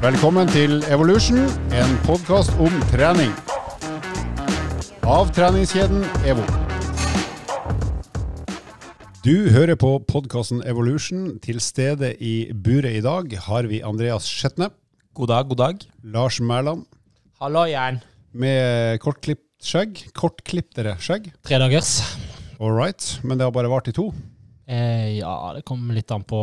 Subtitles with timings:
[0.00, 1.42] Velkommen til Evolution,
[1.76, 3.32] en podkast om trening.
[5.04, 6.44] Av treningskjeden EVO.
[9.20, 11.34] Du hører på podkasten Evolution.
[11.44, 14.70] Til stede i buret i dag har vi Andreas Skjetne,
[15.12, 15.84] God dag, god dag.
[16.16, 16.86] Lars Mæland
[17.42, 18.00] Hallo, Jern.
[18.32, 20.00] med kortklipt skjegg.
[20.16, 21.28] Kortkliptere skjegg.
[21.44, 21.98] Tredagers.
[22.60, 23.18] All right.
[23.22, 24.08] Men det har bare vart i to.
[24.64, 26.40] Eh, ja, det kommer litt an på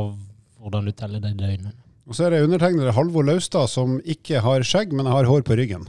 [0.61, 1.73] hvordan du teller de døgnene.
[2.07, 5.57] Og så er det undertegnede Halvor Laustad som ikke har skjegg, men har hår på
[5.59, 5.83] ryggen.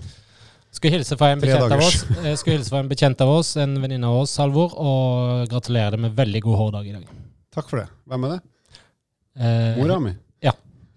[0.75, 3.55] Skulle hilse fra en bekjent av oss, eh, skal hilse fra en bekjent av oss,
[3.57, 7.13] en venninne av oss, Halvor, og gratulere deg med veldig god hårdag i dag.
[7.55, 7.89] Takk for det.
[8.11, 8.41] Hvem er det?
[9.39, 10.19] Eh, Mora mi?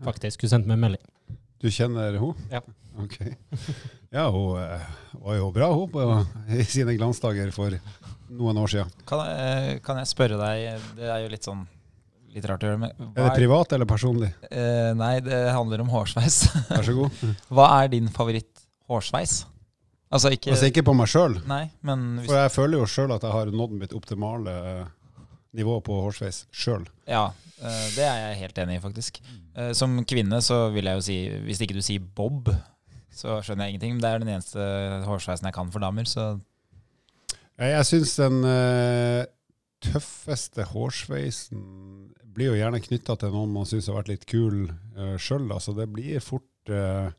[0.02, 0.42] Faktisk.
[0.42, 1.04] Hun sendte meg en melding.
[1.62, 2.48] Du kjenner henne?
[2.52, 2.62] Ja.
[3.02, 3.18] Ok.
[4.12, 4.88] Ja, hun eh,
[5.24, 6.06] var jo bra, hun, på,
[6.52, 7.78] i sine glansdager for
[8.28, 8.90] noen år siden.
[9.08, 11.62] Kan jeg, kan jeg spørre deg, det er jo litt sånn
[12.36, 14.32] litt rart å gjøre, men Er det privat eller personlig?
[14.50, 16.42] Eh, nei, det handler om hårsveis.
[16.72, 17.24] Vær så god.
[17.56, 19.42] Hva er din favoritt-hårsveis?
[20.12, 23.32] Altså ikke Altså ikke på meg sjøl, hvis, for jeg føler jo sjøl at jeg
[23.32, 24.90] har nådd mitt optimale eh,
[25.56, 26.84] nivå på hårsveis sjøl.
[27.08, 27.30] Ja,
[27.62, 29.22] eh, det er jeg helt enig i, faktisk.
[29.56, 32.52] Eh, Som kvinne så vil jeg jo si, hvis ikke du sier bob,
[33.12, 33.96] så skjønner jeg ingenting.
[33.98, 34.68] Men det er den eneste
[35.08, 36.34] hårsveisen jeg kan for damer, så
[37.62, 39.24] Jeg, syns den eh,
[39.82, 41.64] tøffeste hårsveisen
[42.32, 45.50] blir jo gjerne knytta til noen man syns har vært litt kul uh, sjøl.
[45.52, 47.12] Altså det blir fort uh,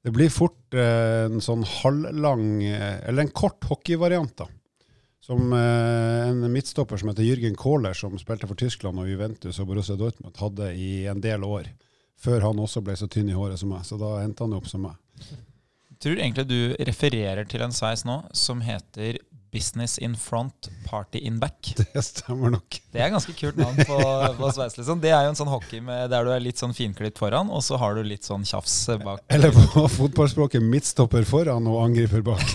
[0.00, 4.46] Det blir fort eh, en sånn halvlang eh, Eller en kort hockeyvariant, da.
[5.20, 9.68] Som eh, en midtstopper som heter Jürgen Kohler, som spilte for Tyskland og Juventus og
[9.68, 11.68] Borussia Dortmund, hadde i en del år.
[12.20, 13.84] Før han også ble så tynn i håret som meg.
[13.84, 14.96] Så da endte han opp som meg.
[16.00, 21.40] tror egentlig du refererer til en sveis nå som heter Business in front, party in
[21.42, 21.74] back.
[21.94, 22.80] Det stemmer nok.
[22.92, 23.98] Det er ganske kult navn på,
[24.38, 24.76] på sveis.
[24.78, 25.00] liksom.
[25.02, 27.64] Det er jo en sånn hockey med, der du er litt sånn finklipt foran, og
[27.66, 29.24] så har du litt sånn tjafs bak.
[29.32, 32.46] Eller på fotballspråket midtstopper foran og angriper bak.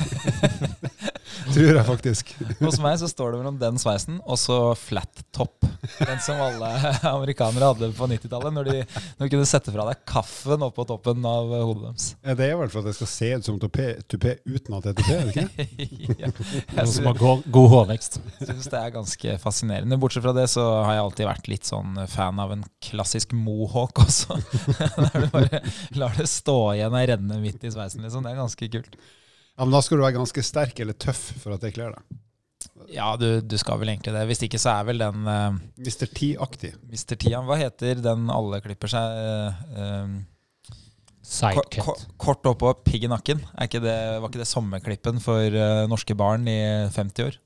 [1.55, 2.31] Tror jeg faktisk.
[2.61, 5.65] Hos meg så står det mellom den sveisen og så flat top.
[5.99, 6.69] Den som alle
[7.15, 8.85] amerikanere hadde på 90-tallet, når, de-
[9.19, 12.07] når de kunne sette fra deg kaffen oppå toppen av hodet deres.
[12.25, 14.87] Ja, Det er vel for at det skal se ut som tupé, tupé uten at
[14.87, 16.15] det er tupé, er det ikke?
[16.23, 16.31] ja.
[16.79, 18.19] Jeg som har god, god hårvekst.
[18.41, 19.99] syns det er ganske fascinerende.
[20.01, 24.01] Bortsett fra det så har jeg alltid vært litt sånn fan av en klassisk mohawk
[24.05, 24.39] også.
[24.79, 25.61] Der du bare
[25.99, 28.25] lar det stå igjen og renne midt i sveisen, liksom.
[28.25, 28.97] Det er ganske kult.
[29.55, 32.21] Ja, Men da skal du være ganske sterk eller tøff for at det kler deg.
[32.91, 34.23] Ja, du, du skal vel egentlig det.
[34.29, 36.05] Hvis ikke så er vel den uh, Mr.
[36.11, 36.75] T-aktig.
[36.91, 37.15] Mr.
[37.15, 39.15] T, Hva heter den alle klipper seg?
[39.15, 40.15] Uh, eh,
[41.25, 41.79] Kort, Sidecut.
[41.81, 43.39] kort, kort oppå pigg i nakken.
[43.57, 46.59] Er ikke det, var ikke det sommerklippen for uh, norske barn i
[46.93, 47.39] 50 år?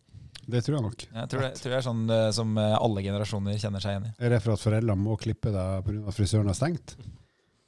[0.49, 1.05] Det tror jeg nok.
[1.05, 4.07] Jeg tror det, tror det er sånn eh, som eh, alle generasjoner kjenner seg igjen
[4.09, 4.13] i.
[4.25, 6.13] Er det for at foreldrene må klippe deg pga.
[6.15, 6.95] frisøren er stengt?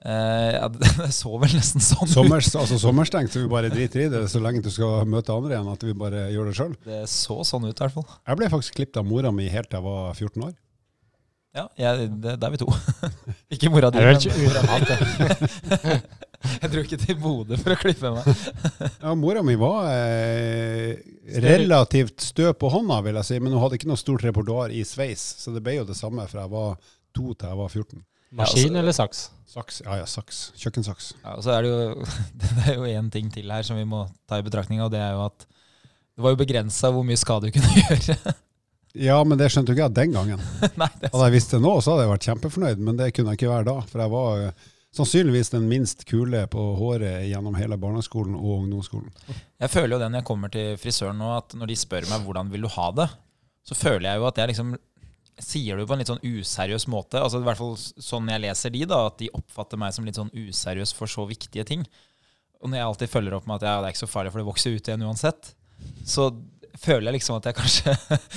[0.05, 2.13] Eh, ja, det så vel nesten sånn ut.
[2.15, 5.57] Sommers, altså sommerstengt, så vi bare driter i det så lenge du skal møte andre
[5.57, 6.73] igjen, at vi bare gjør det sjøl.
[6.87, 8.09] Det så sånn ut, i hvert fall.
[8.25, 10.57] Jeg ble faktisk klippet av mora mi helt til jeg var 14 år.
[11.51, 12.71] Ja, jeg, det, det er vi to.
[13.53, 14.91] ikke mora di, men mora unormalt,
[16.61, 18.45] jeg dro ikke til Bodø for å klippe meg.
[19.03, 20.95] Ja, Mora mi var eh,
[21.43, 24.81] relativt stø på hånda, vil jeg si, men hun hadde ikke noe stort repertoar i
[24.87, 26.79] sveis, så det ble jo det samme fra jeg var
[27.13, 28.01] to til jeg var 14.
[28.31, 29.29] Maskin eller saks?
[29.51, 30.51] Saks, ja ja, saks.
[30.61, 31.09] Kjøkkensaks.
[31.23, 32.05] Ja, og så er det jo
[32.41, 35.01] det er jo én ting til her som vi må ta i betraktning, og det
[35.03, 38.35] er jo at det var jo begrensa hvor mye skade du kunne gjøre.
[38.99, 40.43] Ja, men det skjønte jo ikke jeg den gangen.
[40.81, 43.33] Nei, det Hadde jeg visst det nå, så hadde jeg vært kjempefornøyd, men det kunne
[43.33, 43.75] jeg ikke være da.
[43.87, 49.11] For jeg var eh, sannsynligvis den minst kule på håret gjennom hele barneskolen og ungdomsskolen.
[49.63, 52.27] Jeg føler jo det når jeg kommer til frisøren nå, at når de spør meg
[52.27, 53.07] hvordan vil du ha det,
[53.67, 54.75] så føler jeg jo at jeg liksom
[55.39, 57.21] sier det jo på en litt sånn useriøs måte.
[57.21, 60.19] Altså i hvert fall sånn jeg leser de, da, at de oppfatter meg som litt
[60.19, 61.85] sånn useriøs for så viktige ting.
[62.61, 64.41] Og når jeg alltid følger opp med at ja, det er ikke så farlig, for
[64.41, 65.53] det vokser ut igjen uansett,
[66.05, 66.29] så
[66.81, 67.93] føler jeg liksom at jeg kanskje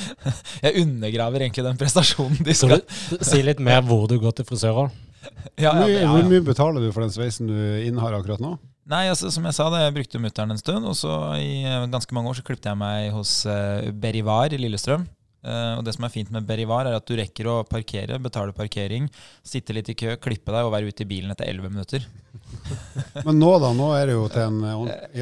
[0.64, 4.38] Jeg undergraver egentlig den prestasjonen de Så skal du, si litt mer hvor du går
[4.38, 4.88] til frisører.
[5.64, 8.56] ja, ja, ja, hvor mye betaler du for den sveisen du innehar akkurat nå?
[8.90, 11.86] Nei, altså som jeg sa, da, jeg brukte mutter'n en stund, og så i eh,
[11.88, 15.06] ganske mange år så klippet jeg meg hos uh, Berivar i Lillestrøm.
[15.44, 18.56] Eh, og det som er fint med Berivar, er at du rekker å parkere, betale
[18.56, 19.10] parkering,
[19.44, 22.06] sitte litt i kø, klippe deg og være ute i bilen etter 11 minutter.
[23.24, 24.58] Men nå da, nå er det jo til en,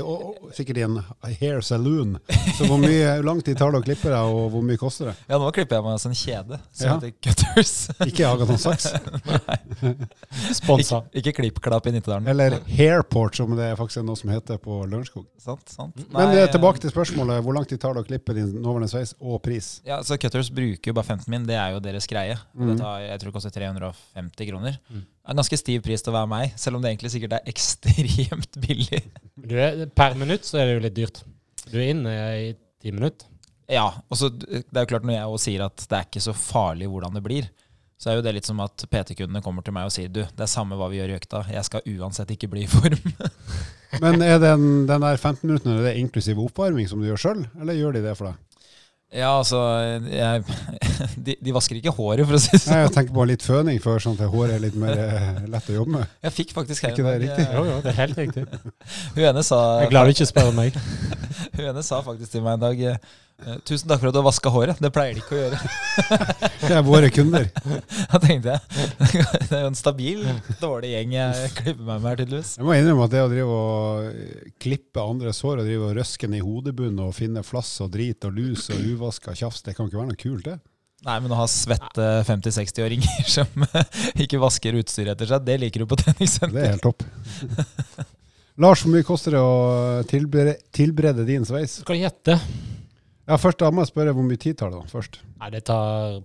[0.02, 0.98] og sikkert i en
[1.40, 2.16] hair saloon.
[2.58, 5.10] Så hvor mye, hvor lang tid tar det å klippe deg, og hvor mye koster
[5.10, 5.14] det?
[5.28, 6.94] Ja, nå klipper jeg meg som en kjede som Ja.
[6.96, 7.74] heter Cutters.
[8.08, 8.88] Ikke Agaton Saks,
[10.56, 11.02] Sponsa.
[11.12, 12.28] ikke, ikke klippklapp i Nittedalen.
[12.32, 15.26] eller Hairport, som det faktisk er noe som heter på Lørenskog.
[15.42, 15.96] Sant, sant.
[16.12, 18.90] Men Nei, eh, tilbake til spørsmålet, hvor lang tid tar det å klippe din nåværende
[18.92, 19.80] sveis, og pris?
[19.88, 22.38] Ja, så Cutters bruker jo bare 15 min, det er jo deres greie.
[22.54, 22.72] Mhm.
[22.72, 24.78] det tar, jeg tror det koster 350 kroner.
[24.90, 25.02] Mm.
[25.28, 28.58] En ganske stiv pris til å være meg, selv om det egentlig sikkert er ekstremt
[28.64, 29.02] billig.
[29.38, 31.22] Du er, per minutt så er det jo litt dyrt.
[31.68, 32.48] Du er inne i
[32.82, 33.28] ti minutter.
[33.70, 36.24] Ja, og så Det er jo klart når jeg også sier at det er ikke
[36.24, 37.46] så farlig hvordan det blir,
[38.02, 40.42] så er jo det litt som at PT-kundene kommer til meg og sier du, det
[40.42, 43.12] er samme hva vi gjør i økta, jeg skal uansett ikke bli i form.
[44.02, 47.44] Men er den, den der 15 minuttene er det inklusiv oppvarming som du gjør sjøl,
[47.60, 48.40] eller gjør de det for deg?
[49.12, 49.60] Ja, altså
[50.08, 50.42] jeg,
[51.28, 52.82] de, de vasker ikke håret, for å si det Nei, sånn.
[52.84, 55.78] jeg tenker på litt føning før, sånn at håret er litt mer eh, lett å
[55.80, 56.14] jobbe med.
[56.28, 57.48] Jeg fikk faktisk her Ikke det riktig?
[57.48, 58.46] eh, Jo, jo, det er helt riktig.
[59.18, 60.78] Hun ene sa, Jeg er glad du ikke spør meg.
[61.56, 63.04] hun ene sa faktisk til meg en dag eh,
[63.66, 64.78] Tusen takk for at du har vaska håret.
[64.78, 65.56] Det pleier de ikke å gjøre.
[66.62, 67.48] Det er våre kunder.
[68.12, 68.60] Da tenkte jeg
[69.48, 70.20] det er jo en stabil,
[70.60, 72.52] dårlig gjeng jeg klipper meg med her, tydeligvis.
[72.60, 76.28] Jeg må innrømme at det å drive og klippe andres hår og drive og røske
[76.30, 79.90] den i hodebunnen og finne flass og drit og lus og uvaska tjafs, det kan
[79.90, 80.60] ikke være noe kult, det.
[81.02, 83.64] Nei, men å ha svette 50-60-åringer som
[84.22, 86.54] ikke vasker utstyret etter seg, det liker du på treningssenter.
[86.54, 87.02] Det er helt topp.
[88.62, 91.80] Lars, hvor mye koster det å tilberede, tilberede din sveis?
[91.82, 92.36] Skal jeg gjette?
[93.26, 95.18] Ja, først da må jeg spørre hvor mye tid tar det da, først.
[95.40, 96.20] Nei, det tar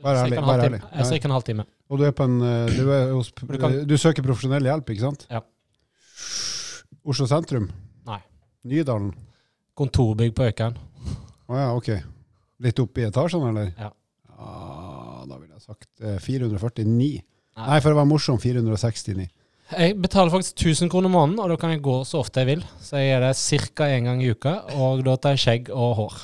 [0.00, 0.80] Vær cirka ærlig, en vær ærlig.
[1.10, 1.66] Cirka en halvtime.
[1.90, 4.92] Og du er på en, eh, du, er hos, Du kan- du søker profesjonell hjelp,
[4.94, 5.26] ikke sant?
[5.28, 5.42] Ja.
[7.04, 7.66] Oslo sentrum?
[8.06, 8.20] Nei.
[8.70, 9.10] Nydalen?
[9.76, 10.76] Kontorbygg på Økern.
[11.50, 11.90] Å ja, ok.
[12.60, 13.70] Litt opp i etasjene, eller?
[13.78, 13.90] Ja.
[14.40, 16.86] Ah, da ville jeg sagt eh, 449.
[17.56, 17.66] Nei.
[17.66, 19.28] Nei, for å være morsom, 469.
[19.70, 22.64] Jeg betaler faktisk 1000 kroner måneden, og da kan jeg gå så ofte jeg vil.
[22.82, 23.34] Så jeg gjør det
[23.78, 23.86] ca.
[23.94, 26.16] én gang i uka, og da tar jeg skjegg og hår.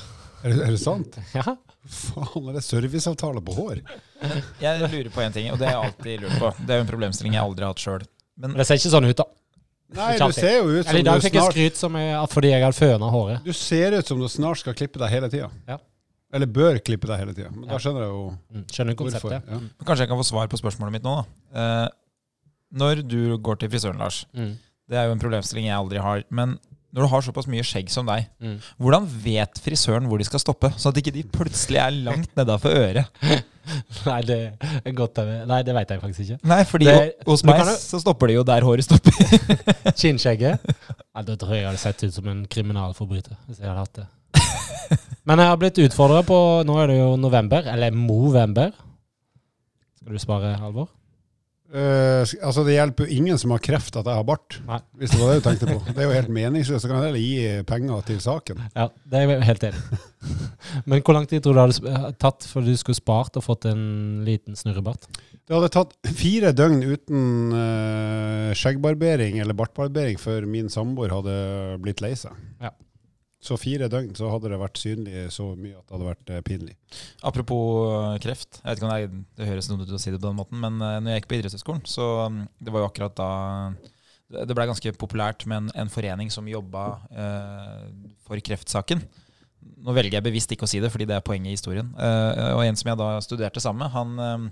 [0.43, 1.17] Er det, er det sant?
[1.37, 1.55] Ja.
[1.87, 3.77] Faen, er det serviceavtale på hår?
[4.65, 6.49] Jeg lurer på en ting, og det har jeg alltid lurt på.
[6.67, 8.03] Det er jo en problemstilling jeg aldri har hatt sjøl.
[8.35, 9.25] Men Men det ser ikke sånn ut, da.
[9.95, 10.41] Nei, Ikke du alltid.
[10.43, 12.49] ser jo ut som Eller i dag du fikk jeg snart skryt som jeg, fordi
[12.51, 13.45] jeg hadde føna håret.
[13.47, 15.47] Du ser ut som du snart skal klippe deg hele tida.
[15.69, 15.77] Ja.
[16.33, 17.49] Eller bør klippe deg hele tida.
[17.55, 19.31] Men da skjønner jeg jo Mm, Skjønner hvorfor.
[19.31, 19.59] Ja.
[19.85, 21.25] kanskje jeg kan få svar på spørsmålet mitt nå, da.
[21.61, 21.89] Eh,
[22.77, 24.57] når du går til frisøren, Lars, Mm.
[24.89, 26.23] det er jo en problemstilling jeg aldri har.
[26.29, 26.59] Men
[26.93, 28.59] når du har såpass mye skjegg som deg, Mm.
[28.79, 30.69] hvordan vet frisøren hvor de skal stoppe?
[30.75, 33.07] Sånn at ikke de plutselig er langt nedafor øret.
[34.05, 34.53] Nei, det
[34.85, 35.17] er godt.
[35.47, 36.39] Nei, det vet jeg faktisk ikke.
[36.43, 37.71] Nei, fordi Det- hos meg du...
[37.71, 39.11] så stopper de jo der håret stopper.
[39.95, 40.59] Kinnskjegget?
[41.15, 43.93] Nei, da tror jeg jeg hadde sett ut som en kriminalforbryter hvis jeg hadde hatt
[43.93, 44.07] det.
[45.27, 46.37] Men jeg har blitt utfordra på
[46.67, 48.71] Nå er det jo november, eller movember.
[49.99, 50.87] Skal du spare, Halvor?
[51.67, 54.77] Uh, altså Det hjelper jo ingen som har kreft at jeg har bart, Nei.
[55.01, 55.81] hvis det var det du tenkte på.
[55.89, 56.85] Det er jo helt meningsløst.
[56.85, 58.61] Så kan jeg heller gi penger til saken.
[58.71, 59.99] Ja, det er jeg helt enig.
[60.87, 63.43] Men hvor lang tid tror du det hadde sp- tatt før du skulle spart og
[63.49, 63.83] fått en
[64.27, 65.09] liten snurrebart?
[65.43, 71.35] Det hadde tatt fire døgn uten uh, skjeggbarbering eller bartbarbering før min samboer hadde
[71.83, 72.31] blitt lei seg.
[72.63, 72.71] Ja.
[73.47, 76.43] Så fire døgn så hadde det vært synlig så mye at det hadde vært eh,
[76.45, 76.73] pinlig.
[77.27, 78.59] Apropos eh, kreft.
[78.59, 80.59] Jeg vet ikke om er, det høres noe ut å si det på den måten,
[80.63, 83.29] men eh, når jeg gikk på idrettshøyskolen, så mm, det var jo akkurat da
[84.27, 86.83] det blei ble ganske populært med en, en forening som jobba
[87.15, 87.85] eh,
[88.27, 89.05] for kreftsaken.
[89.87, 91.93] Nå velger jeg bevisst ikke å si det, fordi det er poenget i historien.
[91.95, 94.51] Eh, og en som jeg da studerte sammen med, han,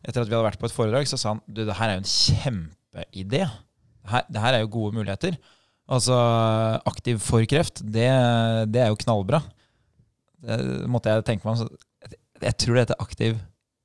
[0.00, 1.98] etter at vi hadde vært på et foredrag, så sa han du, det her er
[1.98, 3.44] jo en kjempeidé.
[4.32, 5.36] Det her er jo gode muligheter.
[5.90, 6.16] Altså,
[6.86, 8.08] aktiv for kreft, det,
[8.70, 9.40] det er jo knallbra.
[10.40, 11.72] Det måtte jeg tenke meg om.
[12.40, 13.40] Jeg, tror det heter aktiv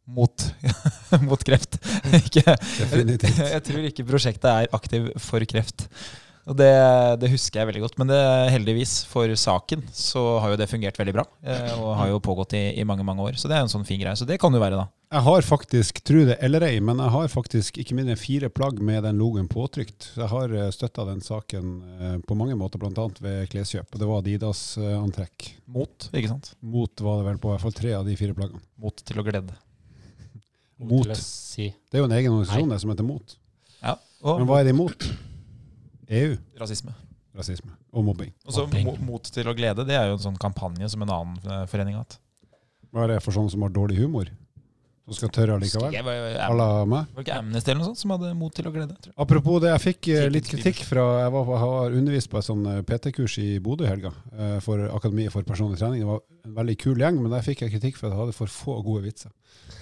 [0.05, 0.45] mot,
[1.27, 1.79] mot kreft.
[2.21, 3.17] ikke, jeg,
[3.55, 5.87] jeg tror ikke prosjektet er aktiv for kreft.
[6.45, 6.67] Og det,
[7.23, 7.95] det husker jeg veldig godt.
[7.97, 8.17] Men det,
[8.53, 11.23] heldigvis for saken så har jo det fungert veldig bra.
[11.41, 13.39] eh, Og har jo pågått i, i mange mange år.
[13.41, 14.13] Så det er en sånn fin greie.
[14.19, 14.85] Så det kan jo være, da.
[15.15, 18.49] Jeg har faktisk, tro det eller ei, men jeg har faktisk ikke mindre enn fire
[18.53, 20.11] plagg med den logoen påtrykt.
[20.13, 23.07] Så jeg har støtta den saken eh, på mange måter, bl.a.
[23.25, 23.89] ved kleskjøp.
[23.95, 25.49] Og det var Adidas-antrekk.
[25.73, 26.53] Mot, ikke sant?
[26.61, 28.61] Mot var det vel på i hvert fall tre av de fire plaggene.
[28.85, 29.57] Mot til å glede.
[30.77, 30.91] Mot.
[31.07, 31.15] mot.
[31.17, 31.71] Si.
[31.89, 33.37] Det er jo en egen organisasjon det som heter MOT.
[33.81, 33.95] Ja.
[34.25, 35.09] Og Men hva er det imot?
[36.09, 36.37] EU.
[36.59, 36.93] rasisme.
[37.35, 37.71] Rasisme.
[37.91, 38.31] Og mobbing.
[38.47, 38.63] Og så
[39.03, 41.97] Mot til å glede, det er jo en sånn kampanje som en annen eh, forening
[41.97, 42.19] har hatt.
[42.95, 44.29] Hva er det for sånne som har dårlig humor?
[45.05, 45.93] Som skal tørre allikevel?
[46.01, 47.09] Var, À var la meg?
[47.13, 48.95] det ikke Amnesty eller noe sånt som hadde mot til å glede?
[48.95, 49.17] Tror jeg.
[49.21, 52.63] Apropos det, jeg fikk eh, litt kritikk fra Jeg var, har undervist på et sånn
[52.71, 54.13] eh, PT-kurs i Bodø i helga
[54.65, 56.01] for Akademiet for personlig trening.
[56.01, 58.37] Det var en veldig kul gjeng, men der fikk jeg kritikk for at jeg hadde
[58.39, 59.35] for få gode vitser.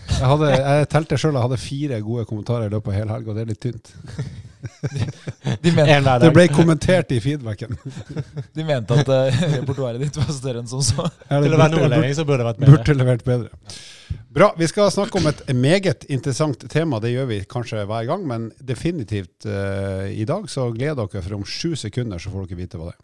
[0.10, 3.32] Jeg, hadde, jeg telte sjøl jeg hadde fire gode kommentarer i løpet av hele helga,
[3.32, 3.94] og det er litt tynt.
[5.64, 7.78] De mente, En hver Det ble kommentert i feedbacken.
[8.58, 11.06] de mente at uh, repertoaret ditt var større enn som så.
[11.30, 12.74] Til å være nordlending så burde det vært bedre.
[12.76, 13.78] Burde levert bedre.
[14.34, 14.50] Bra.
[14.60, 17.00] Vi skal snakke om et meget interessant tema.
[17.00, 20.50] Det gjør vi kanskje hver gang, men definitivt uh, i dag.
[20.52, 23.02] Så gled dere, for om sju sekunder så får dere vite hva det er.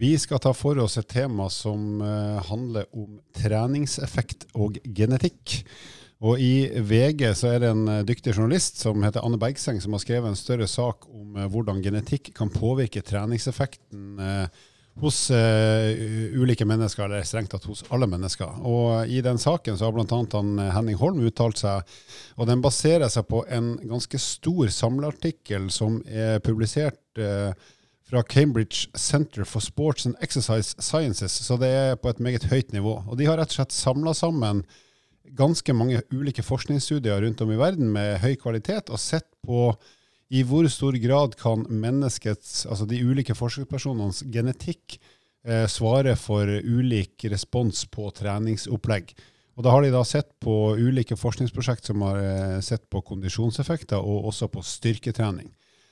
[0.00, 5.58] Vi skal ta for oss et tema som eh, handler om treningseffekt og genetikk.
[6.20, 9.96] Og I VG så er det en eh, dyktig journalist som heter Anne Bergseng, som
[9.96, 14.66] har skrevet en større sak om eh, hvordan genetikk kan påvirke treningseffekten eh,
[15.00, 18.58] hos ulike mennesker, eller strengt tatt hos alle mennesker.
[18.68, 20.40] Og I den saken så har bl.a.
[20.74, 21.86] Henning Holm uttalt seg,
[22.36, 29.46] og den baserer seg på en ganske stor samleartikkel som er publisert fra Cambridge Center
[29.48, 32.98] for Sports and Exercise Sciences, så det er på et meget høyt nivå.
[33.06, 34.66] Og De har rett og slett samla sammen
[35.36, 39.72] ganske mange ulike forskningsstudier rundt om i verden med høy kvalitet, og sett på
[40.30, 45.00] i hvor stor grad kan menneskets, altså de ulike forskerpersonenes genetikk
[45.42, 49.10] eh, svare for ulik respons på treningsopplegg.
[49.58, 53.98] Og Da har de da sett på ulike forskningsprosjekt som har eh, sett på kondisjonseffekter,
[53.98, 55.50] og også på styrketrening.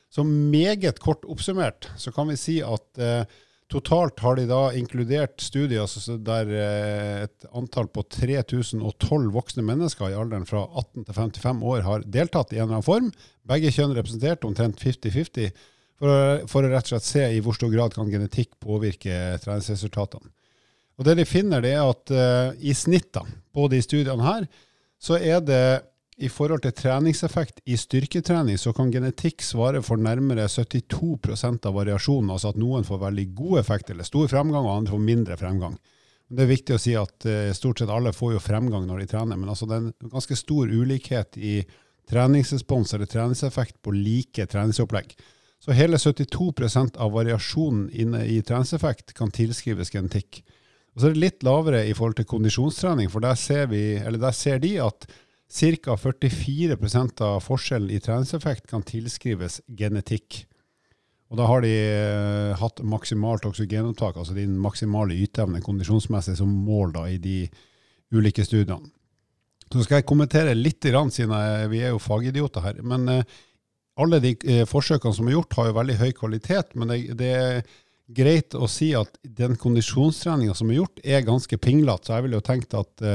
[0.09, 3.27] Så meget kort oppsummert så kan vi si at eh,
[3.69, 10.09] Totalt har de da inkludert studier altså der eh, et antall på 3012 voksne mennesker
[10.09, 13.11] i alderen fra 18 til 55 år har deltatt i en eller annen form.
[13.49, 15.53] Begge kjønn representert, omtrent 50-50,
[16.01, 20.33] for, for, å rett og slett se i hvor stor grad kan genetikk påvirke treningsresultatene.
[20.99, 23.23] Og Det de finner, det er at uh, i snitt da,
[23.55, 24.49] på de studiene her,
[24.99, 25.63] så er det
[26.19, 32.33] i forhold til treningseffekt i styrketrening, så kan genetikk svare for nærmere 72% av variasjonen,
[32.35, 35.77] altså at noen får veldig god effekt eller stor fremgang, og andre får mindre fremgang.
[36.29, 39.11] Det er viktig å si at uh, stort sett alle får jo fremgang når de
[39.15, 41.55] trener, men altså det er en ganske stor ulikhet i
[42.11, 45.15] treningsrespons eller treningseffekt på like treningsopplegg.
[45.63, 50.43] Så hele 72% av variasjonen inne i treningseffekt kan tilskrives genetikk.
[50.95, 54.35] Og så er det litt lavere i forhold til kondisjonstrening, for der ser, vi, der
[54.35, 55.07] ser de at
[55.49, 55.97] Ca.
[55.97, 60.43] 44% av forskjellen i treningseffekt kan tilskrives genetikk.
[61.29, 66.95] Og da har de uh, hatt maksimalt oksygenopptak, altså din maksimale yteevne kondisjonsmessig, som mål
[66.97, 67.43] da, i de
[68.13, 68.93] ulike studiene.
[69.69, 71.35] Så skal jeg kommentere litt, siden
[71.69, 72.81] vi er jo fagidioter her.
[72.85, 73.37] Men uh,
[74.01, 76.77] alle de uh, forsøkene som er gjort, har jo veldig høy kvalitet.
[76.77, 77.63] Men det, det er
[78.09, 82.09] greit å si at den kondisjonstreninga som er gjort, er ganske pinglete.
[82.09, 83.09] Så jeg ville jo tenkt at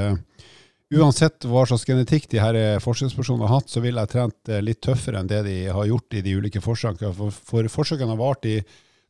[1.00, 4.82] Uansett hva slags genetikk de her forskningspersonene har hatt, så ville jeg trent eh, litt
[4.86, 7.14] tøffere enn det de har gjort i de ulike forsøkene.
[7.18, 8.60] For, for forsøkene har vart i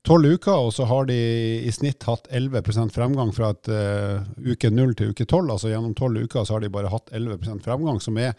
[0.03, 1.17] tolv uker, og så har de
[1.63, 5.51] i snitt hatt 11 fremgang fra et, uh, uke 0 til uke 12.
[5.55, 8.35] Altså gjennom tolv uker så har de bare hatt 11% fremgang, som er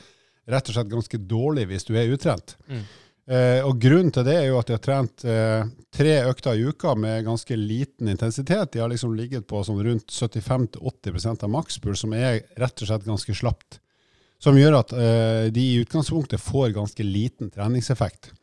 [0.50, 2.56] rett og slett ganske dårlig hvis du er utrent.
[2.68, 2.84] Mm.
[3.24, 5.64] Eh, og Grunnen til det er jo at de har trent eh,
[5.94, 8.74] tre økter i uka med ganske liten intensitet.
[8.74, 13.08] De har liksom ligget på sånn rundt 75-80% av makspuls, som er rett og slett
[13.08, 13.80] ganske slapt.
[14.44, 18.34] Som gjør at eh, de i utgangspunktet får ganske liten treningseffekt.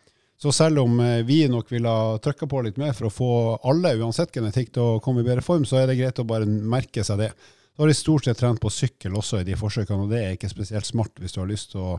[0.42, 3.32] Så selv om eh, vi nok ville ha trykka på litt mer for å få
[3.70, 6.50] alle, uansett genetikk, til å komme i bedre form, så er det greit å bare
[6.50, 7.30] merke seg det.
[7.78, 10.34] Da har de stort sett trent på sykkel også i de forsøkene, og det er
[10.34, 11.94] ikke spesielt smart hvis du har lyst til å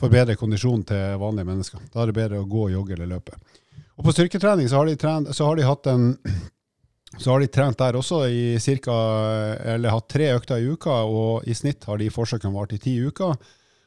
[0.00, 1.84] forbedre kondisjonen til vanlige mennesker.
[1.92, 3.38] Da er det bedre å gå, jogge eller løpe.
[3.94, 6.12] Og På styrketrening så har de, trent, så har de hatt en
[7.22, 8.94] så har de trent der også i cirka,
[9.74, 12.96] eller hatt tre økter i uka, og i snitt har de forsøkene vart i ti
[12.98, 13.36] uker.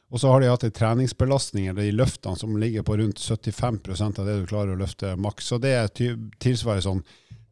[0.08, 4.20] Og så har de hatt en treningsbelastning eller de løftene som ligger på rundt 75%
[4.22, 5.50] av det du klarer å løfte maks.
[5.50, 5.74] Så det
[6.40, 7.02] tilsvarer sånn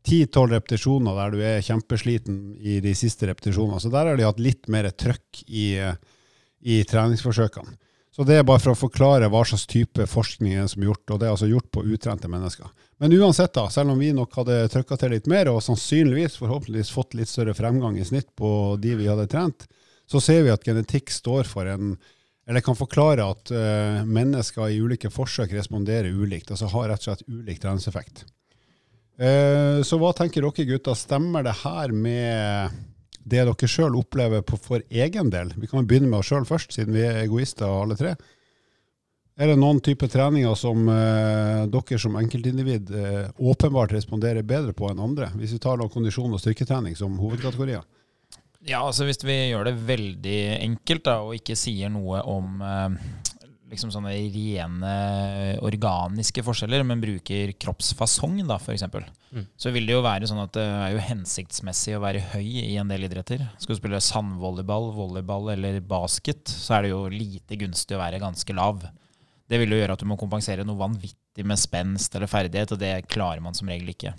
[0.06, 3.80] 10-12 repetisjoner der du er kjempesliten i de siste repetisjonene.
[3.82, 5.74] Så der har de hatt litt mer trøkk i,
[6.64, 7.76] i treningsforsøkene.
[8.16, 11.18] Så det er bare for å forklare hva slags type forskning som er gjort, og
[11.20, 12.70] det er altså gjort på utrente mennesker.
[12.96, 16.94] Men uansett, da, selv om vi nok hadde trykka til litt mer, og sannsynligvis forhåpentligvis
[16.96, 18.48] fått litt større fremgang i snitt på
[18.80, 19.66] de vi hadde trent,
[20.08, 21.98] så ser vi at genetikk står for en
[22.46, 27.08] eller kan forklare at uh, mennesker i ulike forsøk responderer ulikt, altså har rett og
[27.08, 28.22] slett ulik treningseffekt.
[29.18, 32.76] Uh, så hva tenker dere gutter, stemmer det her med
[33.26, 35.52] det dere sjøl opplever på, for egen del?
[35.58, 38.14] Vi kan begynne med oss sjøl først, siden vi er egoister alle tre.
[39.36, 44.88] Er det noen type treninger som eh, dere som enkeltindivid eh, åpenbart responderer bedre på
[44.88, 47.84] enn andre, hvis vi tar noe kondisjon og styrketrening som hovedkategorier?
[48.66, 52.96] Ja, altså Hvis vi gjør det veldig enkelt da, og ikke sier noe om eh,
[53.70, 54.92] liksom sånne rene
[55.64, 59.46] organiske forskjeller, men bruker kroppsfasong, da, f.eks., mm.
[59.58, 62.76] så vil det jo være sånn at det er jo hensiktsmessig å være høy i
[62.80, 63.42] en del idretter.
[63.58, 68.22] Skal du spille sandvolleyball, volleyball eller basket, så er det jo lite gunstig å være
[68.22, 68.86] ganske lav.
[69.46, 72.82] Det vil jo gjøre at du må kompensere noe vanvittig med spenst eller ferdighet, og
[72.82, 74.14] det klarer man som regel ikke.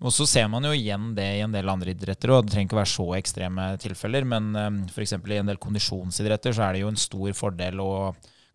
[0.00, 2.70] Og så ser man jo igjen det i en del andre idretter, og det trenger
[2.70, 5.18] ikke være så ekstreme tilfeller, men um, f.eks.
[5.18, 7.90] i en del kondisjonsidretter så er det jo en stor fordel å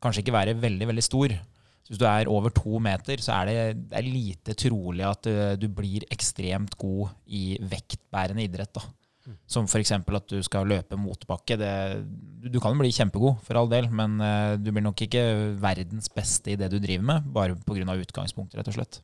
[0.06, 1.36] kanskje ikke være veldig, veldig stor,
[1.86, 3.58] Så hvis du er over to meter, så er det,
[3.92, 5.28] det er lite trolig at
[5.62, 8.74] du blir ekstremt god i vektbærende idrett.
[8.74, 8.82] da.
[9.50, 9.92] Som f.eks.
[9.96, 11.58] at du skal løpe motbakke.
[11.58, 11.72] Det,
[12.46, 15.24] du, kan jo bli kjempegod, for all del, men uh, du blir nok ikke
[15.62, 17.98] verdens beste i det du driver med, bare pga.
[18.06, 19.02] utgangspunktet, rett og slett.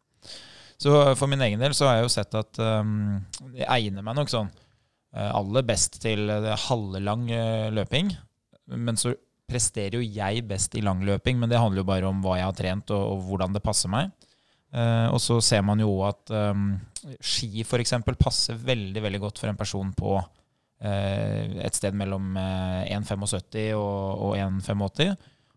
[0.82, 3.20] Så for min egen del så har jeg jo sett at um,
[3.54, 6.30] det egner meg nok sånn uh, aller best til
[6.68, 7.28] halvlang
[7.74, 8.14] løping.
[8.72, 9.16] Men så
[9.52, 12.58] presterer jo jeg best i langløping, men det handler jo bare om hva jeg har
[12.58, 14.12] trent og, og hvordan det passer meg.
[14.72, 16.78] Uh, og så ser man jo at um,
[17.20, 17.98] ski f.eks.
[18.16, 24.30] passer veldig veldig godt for en person på uh, et sted mellom uh, 1,75 og,
[24.30, 25.12] og 1,85,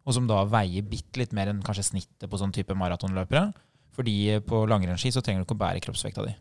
[0.05, 3.47] og som da veier bitte litt mer enn kanskje snittet på sånn type maratonløpere.
[3.95, 6.35] Fordi på langrennsski så trenger du ikke å bære kroppsvekta di.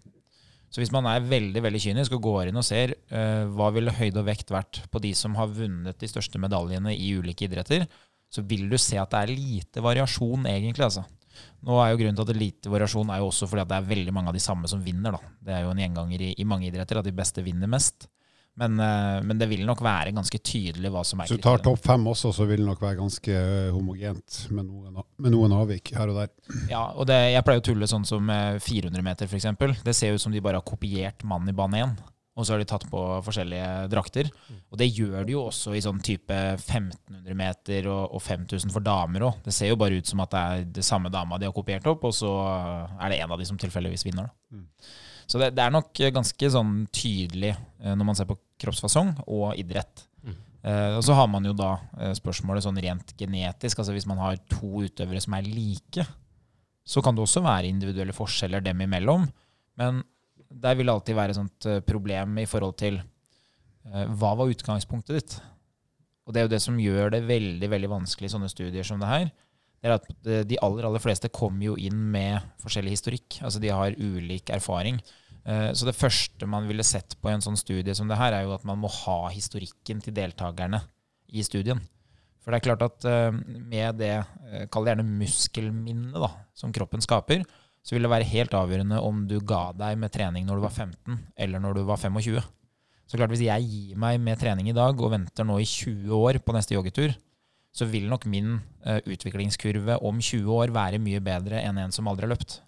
[0.73, 3.93] Så hvis man er veldig veldig kynisk og går inn og ser uh, hva ville
[3.93, 7.85] høyde og vekt vært på de som har vunnet de største medaljene i ulike idretter,
[8.33, 10.87] så vil du se at det er lite variasjon, egentlig.
[10.87, 11.03] altså.
[11.65, 13.69] Nå er jo Grunnen til at det er lite variasjon er jo også fordi at
[13.69, 15.13] det er veldig mange av de samme som vinner.
[15.13, 15.33] da.
[15.45, 18.07] Det er jo en gjenganger i, i mange idretter at de beste vinner mest.
[18.59, 21.63] Men, uh, men, det vil nok være ganske tydelig hva som er Så du tar
[21.65, 25.55] topp fem også, så vil det nok være ganske eh, homogent med noen, med noen
[25.57, 26.29] avvik her og der.
[26.69, 29.81] Ja, og det, jeg pleier å tulle sånn som 400 meter, f.eks.
[29.81, 31.95] Det ser ut som de bare har kopiert mannen i bane 1.
[32.33, 34.29] Og så har de tatt på forskjellige drakter.
[34.73, 38.85] Og det gjør de jo også i sånn type 1500 meter og, og 5000 for
[38.85, 39.41] damer òg.
[39.45, 41.85] Det ser jo bare ut som at det er det samme dama de har kopiert
[41.89, 42.31] opp, og så
[42.97, 44.29] er det en av de som tilfeldigvis vinner.
[44.29, 44.57] da.
[44.57, 44.69] Mm.
[45.25, 49.53] Så det, det, er nok ganske sånn tydelig eh, når man ser på kroppsfasong og
[49.59, 50.05] idrett.
[50.23, 50.35] Mm.
[50.63, 53.79] Eh, og så har man jo da eh, spørsmålet sånn rent genetisk.
[53.79, 56.07] altså Hvis man har to utøvere som er like,
[56.83, 59.27] så kan det også være individuelle forskjeller dem imellom.
[59.79, 60.03] Men
[60.53, 64.51] der vil det alltid være et sånt eh, problem i forhold til uh, hva var
[64.51, 65.37] utgangspunktet ditt?
[66.23, 69.01] Og det er jo det som gjør det veldig veldig vanskelig i sånne studier som
[69.01, 69.31] det her.
[69.83, 73.41] Det er at eh, De aller aller fleste kommer jo inn med forskjellig historikk.
[73.43, 75.01] Altså De har ulik erfaring.
[75.43, 78.53] Så det første man ville sett på en sånn studie som det her, er jo
[78.55, 80.79] at man må ha historikken til deltakerne
[81.35, 81.81] i studien.
[82.39, 84.13] For det er klart at med det,
[84.71, 87.43] kall det gjerne muskelminnet da, som kroppen skaper,
[87.83, 90.75] så vil det være helt avgjørende om du ga deg med trening når du var
[90.77, 92.39] 15, eller når du var 25.
[93.09, 96.13] Så klart, hvis jeg gir meg med trening i dag og venter nå i 20
[96.15, 97.11] år på neste joggetur,
[97.73, 102.07] så vil nok min uh, utviklingskurve om 20 år være mye bedre enn en som
[102.09, 102.59] aldri har løpt.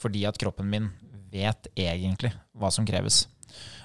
[0.00, 0.90] Fordi at kroppen min
[1.30, 3.24] vet egentlig hva som kreves.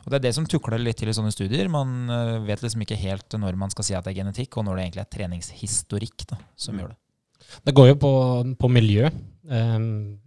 [0.06, 1.70] Og Det er det som tukler litt til i sånne studier.
[1.72, 4.68] Man uh, vet liksom ikke helt når man skal si at det er genetikk, og
[4.68, 6.84] når det egentlig er treningshistorikk da, som mm.
[6.84, 7.02] gjør det.
[7.66, 8.14] Det går jo på,
[8.58, 9.10] på miljø.
[9.46, 10.18] Um,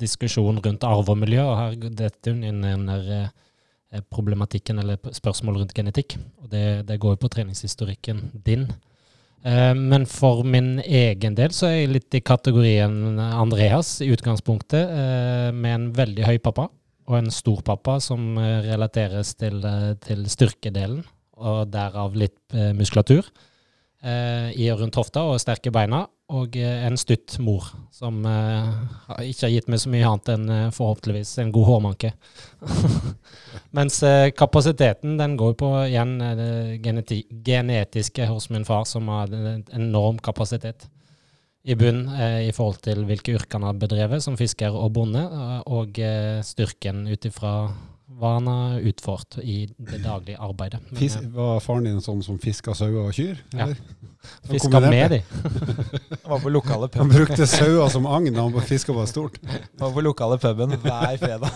[0.00, 4.98] diskusjon rundt arv og miljø, og her detter hun inn den der eh, problematikken eller
[5.14, 6.16] spørsmål rundt genetikk.
[6.42, 8.66] Og det, det går jo på treningshistorikken din.
[9.44, 14.88] Eh, men for min egen del så er jeg litt i kategorien Andreas i utgangspunktet,
[14.88, 16.70] eh, med en veldig høy pappa
[17.04, 19.58] og en stor pappa som relateres til,
[20.00, 21.02] til styrkedelen,
[21.36, 23.26] og derav litt muskulatur
[24.56, 28.72] i og rundt hofta og sterke beina og eh, en stutt mor, som uh,
[29.22, 32.10] ikke har gitt meg så mye annet enn uh, forhåpentligvis en god hårmanke.
[33.76, 34.00] Mens
[34.38, 36.82] kapasiteten den går på igjen det
[37.46, 40.88] genetiske hos min far, som har en enorm kapasitet
[41.64, 42.04] i bunn
[42.44, 45.22] i forhold til hvilke yrker han har bedrevet, som fisker og bonde,
[45.66, 45.98] og
[46.44, 47.54] styrken ut ifra
[48.04, 50.80] hva han har utført i det daglige arbeidet.
[50.98, 53.38] Fis, var faren din sånn som fiska sauer og kyr?
[53.54, 53.78] Eller?
[54.24, 54.48] Ja.
[54.48, 55.18] Fiska med de.
[56.22, 57.00] han var på lokale puben.
[57.02, 59.36] Han brukte sauer som agn da han fiska var stort.
[59.44, 61.50] Han var på lokale puben hver fredag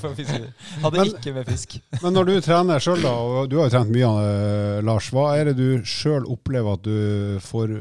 [0.00, 0.40] for å fiske.
[0.82, 1.76] Hadde men, ikke med fisk.
[2.02, 5.28] men når du trener sjøl, da, og du har jo trent mye, uh, Lars, hva
[5.38, 7.78] er det du sjøl opplever at du får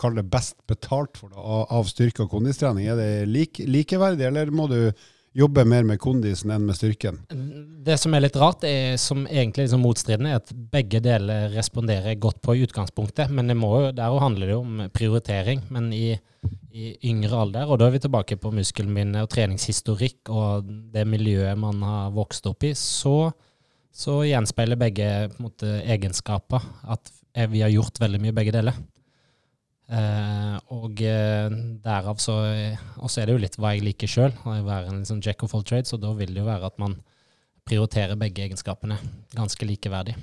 [0.00, 2.88] kalle det best betalt for da, av, av styrke- og kondistrening?
[2.88, 4.80] Er det like, likeverdig, eller må du
[5.38, 7.20] jobber mer med kondisen enn med styrken.
[7.86, 11.52] Det som er litt rart, er, som egentlig er liksom motstridende, er at begge deler
[11.54, 13.30] responderer godt på i utgangspunktet.
[13.34, 15.62] Men det må, der handler det jo om prioritering.
[15.74, 16.16] Men i,
[16.72, 21.58] i, yngre alder, og da er vi tilbake på muskelminne og treningshistorikk og det miljøet
[21.60, 23.30] man har vokst opp i, så,
[23.94, 27.14] så gjenspeiler begge måte, egenskaper at
[27.52, 28.74] vi har gjort veldig mye begge deler.
[29.88, 32.34] Eh, og eh, derav så
[33.00, 35.54] Og så er det jo litt hva jeg liker sjøl, være en liksom jack of
[35.56, 36.98] all trades, og da vil det jo være at man
[37.68, 38.98] prioriterer begge egenskapene
[39.36, 40.16] ganske likeverdig.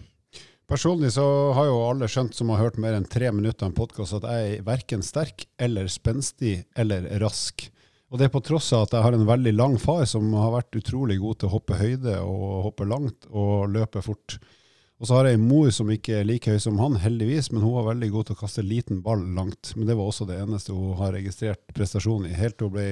[0.66, 3.78] Personlig så har jo alle skjønt som har hørt mer enn tre minutter av en
[3.78, 7.68] podkast, at jeg er verken sterk eller spenstig eller rask.
[8.10, 10.56] Og det er på tross av at jeg har en veldig lang far som har
[10.56, 14.40] vært utrolig god til å hoppe høyde og hoppe langt og løpe fort.
[14.96, 17.64] Og så har jeg en mor som ikke er like høy som han, heldigvis, men
[17.66, 19.74] hun var veldig god til å kaste liten ball langt.
[19.76, 22.88] Men det var også det eneste hun har registrert prestasjon i, helt til hun ble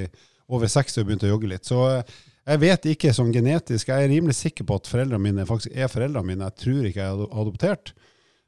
[0.52, 1.68] over 60 og begynte å jogge litt.
[1.70, 3.88] Så eh, jeg vet ikke sånn genetisk.
[3.88, 6.50] Jeg er rimelig sikker på at foreldrene mine faktisk er foreldrene mine.
[6.50, 7.94] Jeg tror ikke jeg er adoptert.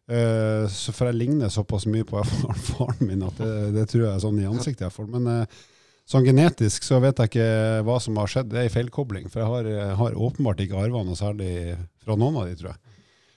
[0.06, 2.20] Uh, For jeg ligner såpass mye på
[2.68, 4.84] faren min at det, det, tror jeg er sånn i ansiktet.
[4.90, 5.08] jeg får.
[5.16, 5.64] Men uh,
[6.12, 7.48] sånn genetisk så vet jeg ikke
[7.88, 8.52] hva som har skjedd.
[8.52, 9.32] Det er en feilkobling.
[9.32, 12.85] For jeg har, har åpenbart ikke arva noe særlig fra noen av de, tror jeg.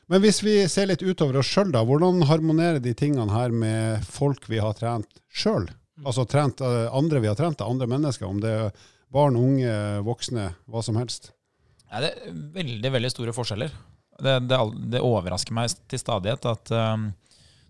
[0.09, 1.83] Men hvis vi ser litt utover oss sjøl, da.
[1.85, 5.69] Hvordan harmonerer de tingene her med folk vi har trent sjøl?
[6.07, 8.25] Altså trent uh, andre vi har trent, andre mennesker.
[8.29, 9.75] Om det er barn, unge,
[10.07, 11.33] voksne, hva som helst.
[11.89, 13.77] Ja, det er veldig, veldig store forskjeller.
[14.19, 14.59] Det, det,
[14.95, 17.11] det overrasker meg til stadighet at um,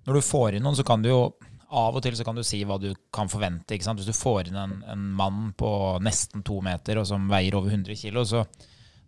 [0.07, 1.20] når du får inn noen, så kan du jo
[1.68, 3.74] av og til så kan du si hva du kan forvente.
[3.74, 4.01] ikke sant?
[4.01, 5.70] Hvis du får inn en, en mann på
[6.05, 8.46] nesten to meter og som veier over 100 kg, så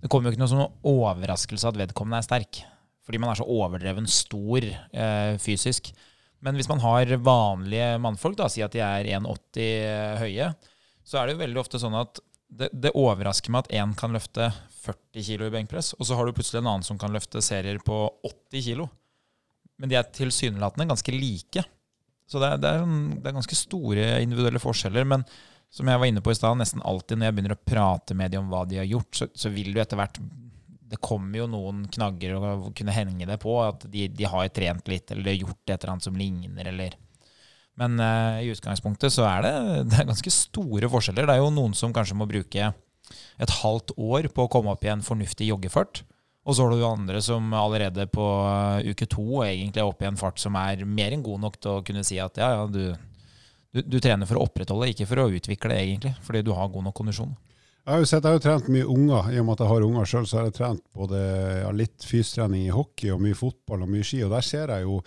[0.00, 2.60] det kommer jo ikke noe som overraskelse at vedkommende er sterk
[3.10, 5.90] fordi man er så overdreven stor eh, fysisk.
[6.40, 10.52] Men hvis man har vanlige mannfolk, da, si at de er 1,80 høye,
[11.02, 14.14] så er det jo veldig ofte sånn at det, det overrasker meg at én kan
[14.14, 14.48] løfte
[14.80, 17.82] 40 kg i benkpress, og så har du plutselig en annen som kan løfte serier
[17.82, 18.86] på 80 kg.
[19.82, 21.64] Men de er tilsynelatende ganske like.
[22.30, 25.06] Så det er, det, er, det er, ganske store individuelle forskjeller.
[25.08, 25.26] Men
[25.72, 28.30] som jeg var inne på i stad, nesten alltid når jeg begynner å prate med
[28.34, 30.20] dem om hva de har gjort, så, så vil du etter hvert
[30.90, 33.54] det kommer jo noen knagger å kunne henge det på.
[33.62, 36.98] At de, de har trent litt eller gjort et eller annet som ligner, eller
[37.80, 39.52] Men uh, i utgangspunktet så er det,
[39.88, 41.28] det er ganske store forskjeller.
[41.28, 42.72] Det er jo noen som kanskje må bruke
[43.40, 46.02] et halvt år på å komme opp i en fornuftig joggefart.
[46.48, 50.08] Og så har du andre som allerede på eh, uke to egentlig er oppe i
[50.08, 52.64] en fart som er mer enn god nok til å kunne si at ja, ja,
[52.70, 52.94] du,
[53.76, 56.14] du, du trener for å opprettholde, ikke for å utvikle egentlig.
[56.26, 57.36] Fordi du har god nok kondisjon.
[57.80, 59.30] Jeg har jo sett, jeg har jo trent mye unger.
[59.32, 61.20] I og med at jeg har unger sjøl, så har jeg trent både
[61.62, 64.20] ja, litt fystrening i hockey og mye fotball og mye ski.
[64.26, 64.98] Og der ser jeg jo,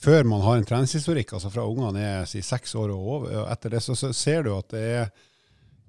[0.00, 3.50] før man har en treningshistorikk, altså fra ungene er si, seks år og over, og
[3.50, 5.10] etter det så, så, ser du at det er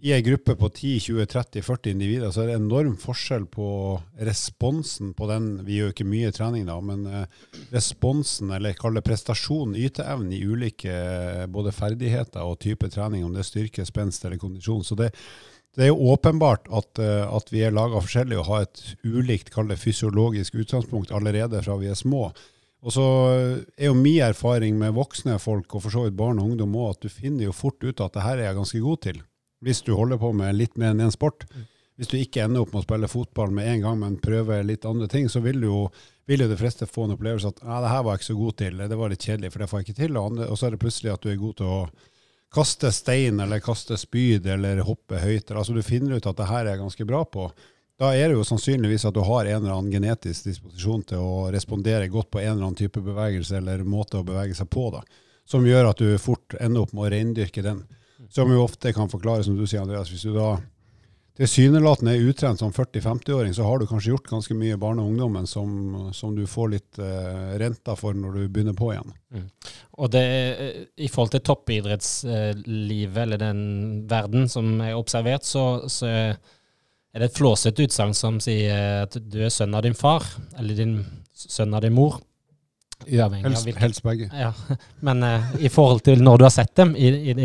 [0.02, 3.68] i ei gruppe på 10-20-30-40 individer, så er det enorm forskjell på
[4.26, 8.98] responsen på den Vi gjør jo ikke mye trening, da, men eh, responsen, eller kall
[8.98, 13.86] det prestasjonen, yteevnen i ulike eh, både ferdigheter og type trening, om det er styrke,
[13.86, 14.82] spenst eller kondisjon.
[14.82, 15.12] Så det,
[15.78, 19.56] det er jo åpenbart at, eh, at vi er laga forskjellig og har et ulikt
[19.70, 22.32] det, fysiologisk utgangspunkt allerede fra vi er små.
[22.82, 23.06] Og så
[23.78, 26.96] er jo min erfaring med voksne folk, og for så vidt barn og ungdom òg,
[26.96, 29.22] at du finner jo fort ut at det her er jeg ganske god til.
[29.62, 31.46] Hvis du holder på med litt mer enn én sport.
[32.00, 34.88] Hvis du ikke ender opp med å spille fotball med en gang, men prøver litt
[34.90, 35.84] andre ting, så vil, jo,
[36.26, 38.56] vil jo de fleste få en opplevelse at det her var jeg ikke så god
[38.58, 40.18] til, det var litt kjedelig, for det får jeg ikke til.
[40.18, 41.78] Og, og så er det plutselig at du er god til å
[42.54, 45.52] kaste stein eller kaste spyd eller hoppe høyt.
[45.52, 47.48] Altså Du finner ut at det her er ganske bra på.
[48.02, 51.50] Da er det jo sannsynligvis at du har en eller annen genetisk disposisjon til å
[51.54, 55.04] respondere godt på en eller annen type bevegelse eller måte å bevege seg på, da,
[55.46, 57.84] som gjør at du fort ender opp med å reindyrke den.
[58.34, 60.56] Som jo ofte kan forklare, som du sier, Andreas, hvis du da
[61.42, 65.48] tilsynelatende er utrent som 40-50-åring, så har du kanskje gjort ganske mye barne- og ungdommen
[65.50, 65.72] som,
[66.14, 69.14] som, du får litt uh, renta for når du begynner på igjen.
[69.34, 69.48] Mm.
[69.98, 70.24] Og det,
[71.02, 73.62] I forhold til toppidrettslivet, eller den
[74.10, 79.42] verden som er observert, så, så er det et flåsete utsagn som sier at du
[79.42, 80.28] er sønn av din far,
[80.60, 81.00] eller din
[81.34, 82.22] sønn av din mor.
[83.08, 83.84] Uavhengig helst, av hvilken.
[83.84, 84.28] Helst begge.
[84.34, 84.52] Ja.
[85.08, 87.36] Men uh, i forhold til når du har sett dem i, i,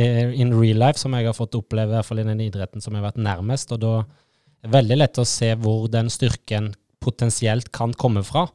[0.43, 2.95] in real life, som jeg har fått oppleve i hvert fall i den idretten som
[2.95, 6.73] jeg har vært nærmest, og da er det veldig lett å se hvor den styrken
[7.03, 8.47] potensielt kan komme fra.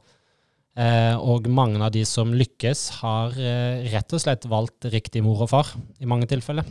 [0.72, 5.44] Uh, og mange av de som lykkes, har uh, rett og slett valgt riktig mor
[5.44, 6.68] og far i mange tilfeller.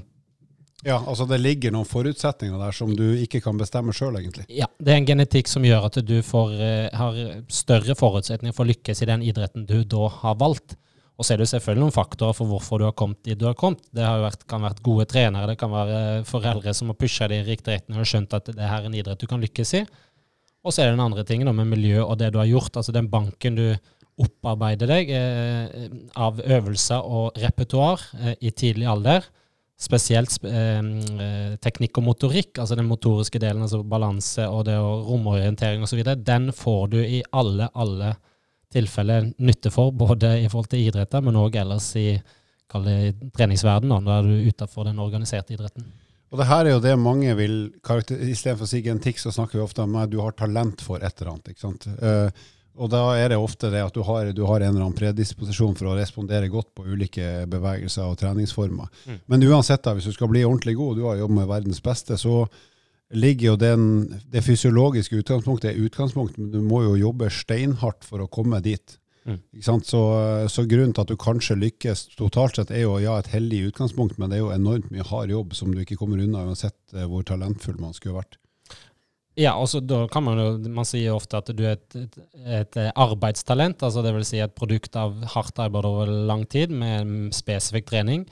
[0.86, 4.48] Ja, altså det ligger noen forutsetninger der som du ikke kan bestemme sjøl, egentlig.
[4.50, 7.20] Ja, det er en genetikk som gjør at du får, uh, har
[7.54, 10.78] større forutsetninger for å lykkes i den idretten du da har valgt.
[11.22, 13.58] Og så er det selvfølgelig noen faktorer for hvorfor du har kommet dit du har
[13.58, 13.84] kommet.
[13.94, 17.44] Det har vært, kan vært gode trenere, det kan være foreldre som har pusha deg
[17.44, 19.84] i riktig retning og skjønt at det her er en idrett du kan lykkes i.
[20.66, 22.74] Og så er det den andre tingen med miljø og det du har gjort.
[22.74, 23.68] Altså den banken du
[24.22, 25.86] opparbeider deg eh,
[26.18, 29.30] av øvelser og repertoar eh, i tidlig alder
[29.82, 35.86] spesielt eh, teknikk og motorikk, altså den motoriske delen, altså balanse og det og romorientering
[35.86, 38.14] osv., den får du i alle, alle
[38.72, 42.14] tilfeller nytte for, både i forhold til idretter, men òg ellers i
[42.72, 45.90] treningsverdenen, da er du utenfor den organiserte idretten.
[46.32, 49.66] Og det her er jo det mange vil Istedenfor å si genetikk, så snakker vi
[49.66, 51.52] ofte om at du har talent for et eller annet.
[51.52, 51.90] ikke sant?
[52.00, 52.30] Uh,
[52.80, 55.76] og da er det ofte det at du har, du har, en eller annen predisposisjon
[55.76, 58.88] for å respondere godt på ulike bevegelser og treningsformer.
[59.06, 59.20] Mm.
[59.34, 61.84] Men uansett, da, hvis du skal bli ordentlig god, og du har jobbet med verdens
[61.84, 62.46] beste, så
[63.12, 63.86] ligger jo den,
[64.32, 68.98] det fysiologiske utgangspunktet er utgangspunktet, men du må jo jobbe steinhardt for å komme dit.
[69.28, 69.38] Mm.
[69.54, 69.90] Ikke sant?
[69.90, 70.02] Så,
[70.50, 74.18] så grunnen til at du kanskje lykkes totalt sett, er jo ja, et heldig utgangspunkt,
[74.18, 77.06] men det er jo enormt mye hard jobb som du ikke kommer unna uansett eh,
[77.10, 78.41] hvor talentfull man skulle vært.
[79.42, 82.20] Ja, og da kan man jo Man sier ofte at du er et, et,
[82.60, 87.32] et arbeidstalent, altså det vil si et produkt av hardt arbeid over lang tid med
[87.36, 88.28] spesifikk trening.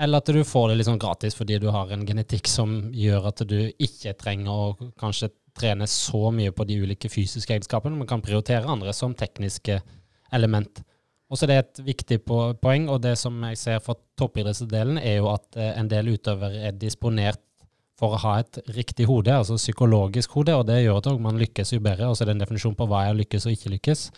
[0.00, 3.44] Eller at du får det sånn gratis fordi du har en genetikk som gjør at
[3.48, 8.24] du ikke trenger å kanskje trene så mye på de ulike fysiske egenskapene, men kan
[8.24, 9.80] prioritere andre som tekniske
[10.36, 10.82] element.
[11.30, 15.18] Og så er det et viktig poeng, og det som jeg ser for toppidrettsdelen, er
[15.18, 17.40] jo at eh, en del utøvere er disponert
[17.96, 21.72] for å ha et riktig hode, altså psykologisk hode, og det gjør at man lykkes
[21.72, 22.10] jo bedre.
[22.10, 24.08] Og så er det en definisjon på hva er lykkes og ikke lykkes.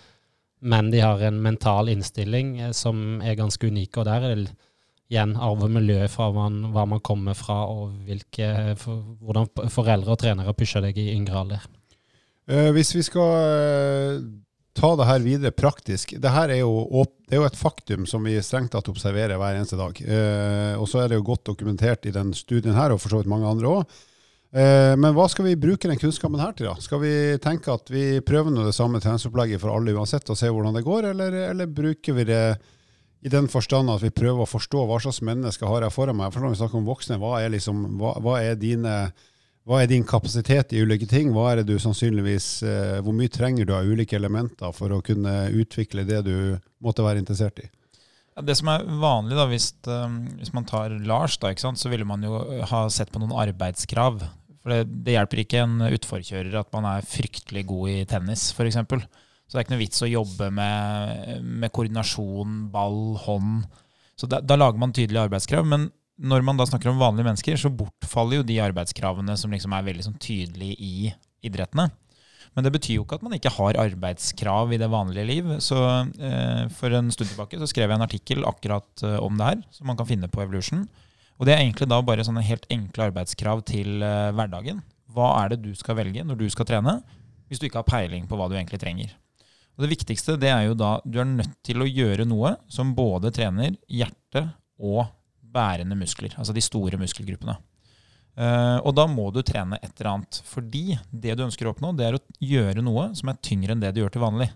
[0.73, 4.57] Men de har en mental innstilling eh, som er ganske unik, og der er det
[5.09, 10.15] igjen arv og miljø fra man, hva man kommer fra, og hvilke, for, hvordan foreldre
[10.17, 11.69] og trenere pusher deg i yngre alder.
[12.51, 14.27] Eh, hvis vi skal eh,
[14.79, 18.27] ta det her videre praktisk Det her er jo, det er jo et faktum som
[18.27, 19.99] vi strengt tatt observerer hver eneste dag.
[20.03, 23.21] Eh, og så er det jo godt dokumentert i den studien her, og for så
[23.21, 23.99] vidt mange andre òg.
[24.49, 26.71] Eh, men hva skal vi bruke den kunnskapen her til?
[26.71, 26.79] da?
[26.81, 27.13] Skal vi
[27.45, 30.87] tenke at vi prøver nå det samme treningsopplegget for alle uansett, og se hvordan det
[30.87, 32.43] går, eller, eller bruker vi det
[33.27, 36.31] i den forstand at vi prøver å forstå hva slags mennesker har jeg foran meg?
[36.33, 38.95] For når vi snakker om voksne, hva er, liksom, hva, hva er dine
[39.69, 41.29] hva er din kapasitet i ulike ting?
[41.35, 45.03] Hva er det du sannsynligvis, eh, Hvor mye trenger du av ulike elementer for å
[45.05, 47.69] kunne utvikle det du måtte være interessert i?
[48.39, 50.09] Det som er vanlig, da, hvis, eh,
[50.41, 54.23] hvis man tar Lars, da, sant, så ville man jo ha sett på noen arbeidskrav.
[54.63, 58.79] For det, det hjelper ikke en utforkjører at man er fryktelig god i tennis, f.eks.
[58.79, 63.69] Så det er ikke noe vits å jobbe med, med koordinasjon, ball, hånd.
[64.17, 65.69] Så da, da lager man tydelige arbeidskrav.
[65.69, 69.75] Men når man da snakker om vanlige mennesker, så bortfaller jo de arbeidskravene som liksom
[69.77, 71.13] er veldig sånn tydelige i
[71.47, 71.89] idrettene.
[72.57, 75.51] Men det betyr jo ikke at man ikke har arbeidskrav i det vanlige liv.
[75.63, 79.51] Så eh, For en stund tilbake så skrev jeg en artikkel akkurat eh, om det
[79.53, 80.87] her, som man kan finne på Evolution.
[81.39, 84.83] Og Det er egentlig da bare sånne helt enkle arbeidskrav til eh, hverdagen.
[85.15, 86.99] Hva er det du skal velge når du skal trene,
[87.49, 89.15] hvis du ikke har peiling på hva du egentlig trenger.
[89.79, 92.91] Og Det viktigste det er jo da du er nødt til å gjøre noe som
[92.97, 94.49] både trener hjerte
[94.83, 95.07] og
[95.55, 97.57] bærende muskler, altså de store muskelgruppene.
[98.39, 100.39] Uh, og da må du trene et eller annet.
[100.47, 103.83] Fordi det du ønsker å oppnå, det er å gjøre noe som er tyngre enn
[103.83, 104.53] det du gjør til vanlig.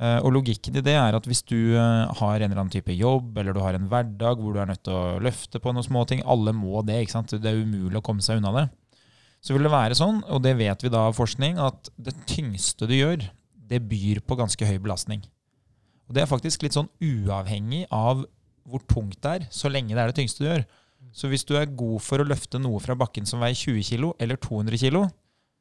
[0.00, 2.92] Uh, og logikken i det er at hvis du uh, har en eller annen type
[2.96, 5.84] jobb, eller du har en hverdag hvor du er nødt til å løfte på noen
[5.84, 7.36] små ting, alle må det, ikke sant?
[7.36, 8.66] det er umulig å komme seg unna det.
[9.44, 12.88] Så vil det være sånn, og det vet vi da av forskning, at det tyngste
[12.88, 13.28] du gjør,
[13.66, 15.24] det byr på ganske høy belastning.
[16.06, 18.24] Og det er faktisk litt sånn uavhengig av
[18.66, 20.64] hvor tungt det er, så lenge det er det tyngste du gjør.
[21.16, 24.10] Så hvis du er god for å løfte noe fra bakken som veier 20 kg
[24.22, 25.04] eller 200 kg,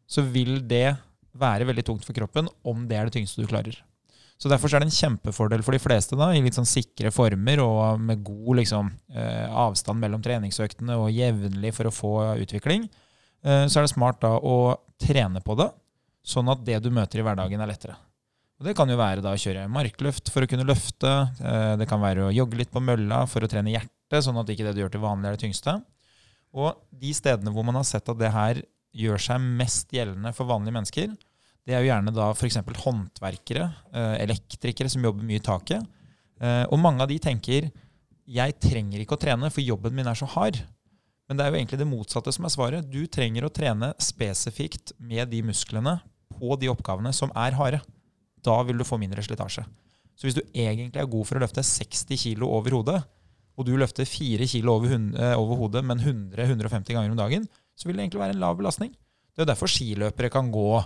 [0.06, 0.98] så vil det
[1.36, 3.78] være veldig tungt for kroppen om det er det tyngste du klarer.
[4.36, 7.62] Så Derfor er det en kjempefordel for de fleste da, i litt sånn sikre former
[7.64, 12.14] og med god liksom, eh, avstand mellom treningsøktene og jevnlig for å få
[12.44, 12.90] utvikling.
[13.46, 15.70] Eh, så er det smart da å trene på det,
[16.26, 17.96] sånn at det du møter i hverdagen er lettere.
[18.60, 21.12] Og Det kan jo være da å kjøre markløft for å kunne løfte.
[21.44, 24.48] eh, Det kan være å jogge litt på mølla for å trene hjertet, sånn at
[24.48, 25.84] ikke det du gjør til vanlig er det tyngste.
[26.56, 28.62] Og de stedene hvor man har sett at det her
[28.96, 31.18] gjør seg mest gjeldende for vanlige mennesker,
[31.68, 32.56] det er jo gjerne da f.eks.
[32.86, 35.84] håndverkere, eh, elektrikere som jobber mye i taket.
[36.40, 37.72] Eh, Og mange av de tenker
[38.26, 40.64] jeg trenger ikke å trene, for jobben min er så hard.
[41.28, 42.90] Men det er jo egentlig det motsatte som er svaret.
[42.90, 46.00] Du trenger å trene spesifikt med de musklene
[46.40, 47.82] på de oppgavene som er harde.
[48.46, 49.66] Da vil du få mindre slitasje.
[50.16, 53.00] Så hvis du egentlig er god for å løfte 60 kg over hodet,
[53.56, 57.88] og du løfter 4 kg over, eh, over hodet, men 100-150 ganger om dagen, så
[57.88, 58.92] vil det egentlig være en lav belastning.
[59.36, 60.84] Det er derfor skiløpere kan gå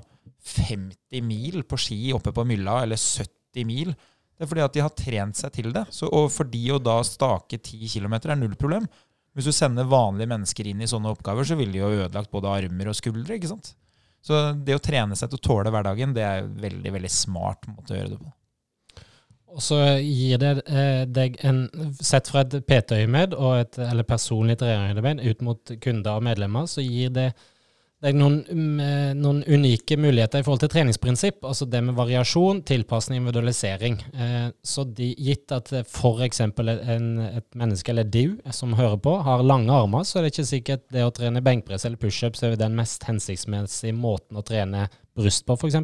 [0.55, 3.93] 50 mil på ski oppe på mylla, eller 70 mil.
[3.93, 5.85] Det er fordi at de har trent seg til det.
[5.93, 8.87] Så, og for de å da stake 10 km er null problem.
[9.35, 12.49] Hvis du sender vanlige mennesker inn i sånne oppgaver, så ville de jo ødelagt både
[12.49, 13.35] armer og skuldre.
[13.35, 13.73] ikke sant?
[14.25, 17.69] Så det å trene seg til å tåle hverdagen, det er en veldig veldig smart
[17.71, 18.33] måte å gjøre det på.
[19.49, 21.63] Og så gir det eh, deg en,
[22.05, 27.31] sett fra et PT-øyemed eller personlig trenerøyemed ut mot kunder og medlemmer, så gir det
[28.03, 31.43] deg noen, mm, eh, noen unike muligheter i forhold til treningsprinsipp.
[31.43, 33.99] Altså det med variasjon, tilpasning, individualisering.
[34.13, 36.41] Eh, så de, gitt at f.eks.
[36.45, 40.47] En, et menneske eller du som hører på, har lange armer, så er det ikke
[40.53, 44.87] sikkert det å trene benkpress eller pushups er den mest hensiktsmessige måten å trene
[45.19, 45.81] bryst på, f.eks.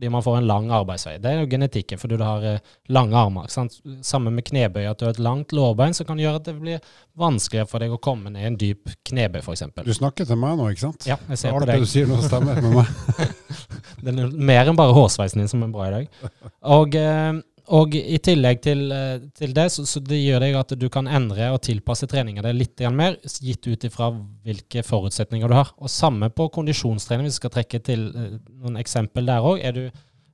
[0.00, 1.18] Fordi man får en lang arbeidsvei.
[1.20, 3.50] Det er jo genetikken, fordi du har eh, lange armer.
[3.52, 3.74] Sant?
[4.00, 6.78] Sammen med knebøy, at du har et langt lårbein, som kan gjøre at det blir
[7.20, 9.66] vanskeligere for deg å komme ned i en dyp knebøy, f.eks.
[9.84, 11.04] Du snakker til meg nå, ikke sant?
[11.04, 13.36] Ja, jeg ser på Alt det du sier nå stemmer med meg.
[14.06, 16.32] det er mer enn bare hårsveisen din som er bra i dag.
[16.78, 20.72] Og, eh, og i tillegg til, eh, til det, så, så det gjør deg at
[20.78, 24.10] du kan endre og tilpasse treninga di litt mer, gitt ut ifra
[24.44, 25.70] hvilke forutsetninger du har.
[25.78, 29.62] Og samme på kondisjonstrening, hvis vi skal trekke til eh, noen eksempel der òg.
[29.62, 29.84] Er du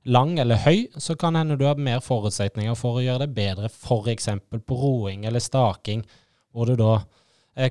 [0.07, 3.69] lang eller høy, så kan hende du har mer forutsetninger for å gjøre det bedre,
[3.69, 4.29] f.eks.
[4.65, 6.05] på roing eller staking,
[6.55, 7.01] hvor du da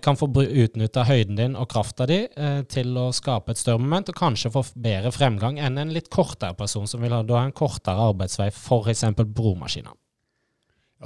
[0.03, 4.11] kan få utnytta høyden din og krafta di eh, til å skape et større moment,
[4.11, 8.09] og kanskje få bedre fremgang enn en litt kortere person som vil ha en kortere
[8.11, 9.05] arbeidsvei, f.eks.
[9.22, 9.94] bromaskiner.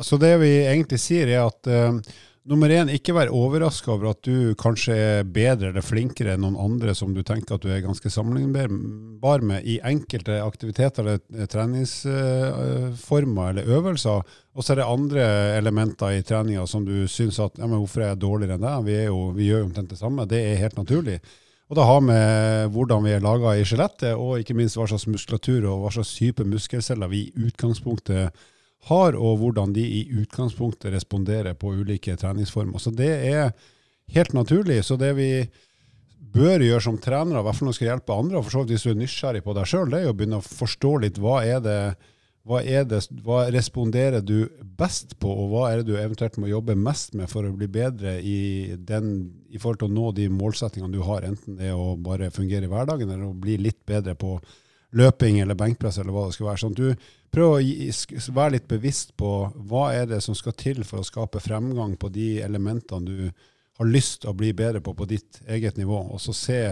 [0.01, 1.99] Altså det vi egentlig sier, er at uh,
[2.48, 6.57] nummer én, ikke vær overraska over at du kanskje er bedre eller flinkere enn noen
[6.61, 13.44] andre som du tenker at du er ganske sammenlignbar med i enkelte aktiviteter eller treningsformer
[13.44, 14.24] uh, eller øvelser.
[14.57, 15.22] Og så er det andre
[15.59, 18.88] elementer i treninga som du syns at ja, men hvorfor er jeg dårligere enn deg?
[18.88, 20.29] Vi, jo, vi gjør jo omtrent det samme.
[20.31, 21.18] Det er helt naturlig.
[21.70, 25.07] Og det har med hvordan vi er laga i skjelettet, og ikke minst hva slags
[25.07, 28.48] muskulatur og hva slags type muskelceller vi i utgangspunktet har,
[28.88, 32.79] og hvordan de i utgangspunktet responderer på ulike treningsformer.
[32.81, 33.53] Så det er
[34.14, 34.81] helt naturlig.
[34.85, 35.31] Så det vi
[36.33, 38.62] bør gjøre som trenere, i hvert fall når vi skal hjelpe andre, og for så
[38.62, 41.21] vidt hvis du er nysgjerrig på deg sjøl, det er å begynne å forstå litt
[41.21, 41.81] hva er det
[42.49, 46.49] hva, er det, hva responderer du best på, og hva er det du eventuelt må
[46.49, 49.12] jobbe mest med for å bli bedre i, den,
[49.53, 52.66] i forhold til å nå de målsettingene du har, enten det er å bare fungere
[52.66, 54.38] i hverdagen, eller å bli litt bedre på
[54.96, 56.61] løping eller benkpress, eller hva det skal være.
[56.62, 59.33] Sånn at du prøver å være litt bevisst på
[59.70, 63.50] hva er det som skal til for å skape fremgang på de elementene du
[63.81, 66.62] har lyst til å bli bedre på på ditt eget nivå, og så se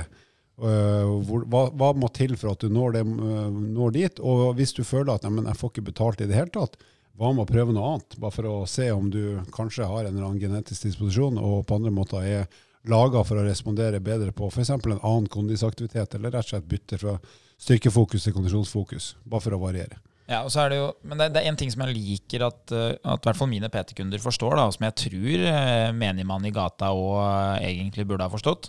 [0.59, 4.17] Uh, hvor, hva, hva, må til for at du når, det, uh, når dit?
[4.27, 6.75] Og hvis du føler at jeg får ikke betalt i det hele tatt,
[7.15, 8.17] hva med å prøve noe annet?
[8.19, 11.79] Bare for å se om du kanskje har en eller annen genetisk disposisjon og på
[11.79, 12.51] andre måter er
[12.91, 14.75] laga for å respondere bedre på f.eks.
[14.75, 17.17] en annen kondisaktivitet, eller rett og slett bytte fra
[17.59, 19.99] styrkefokus til kondisjonsfokus, bare for å variere.
[20.29, 22.45] Ja, og så er Det jo, men det, det er en ting som jeg liker
[22.51, 26.49] at, uh, at hvert fall mine PT-kunder forstår, da, og som jeg tror menigmannen menigmann
[26.49, 28.69] i gata òg egentlig burde ha forstått.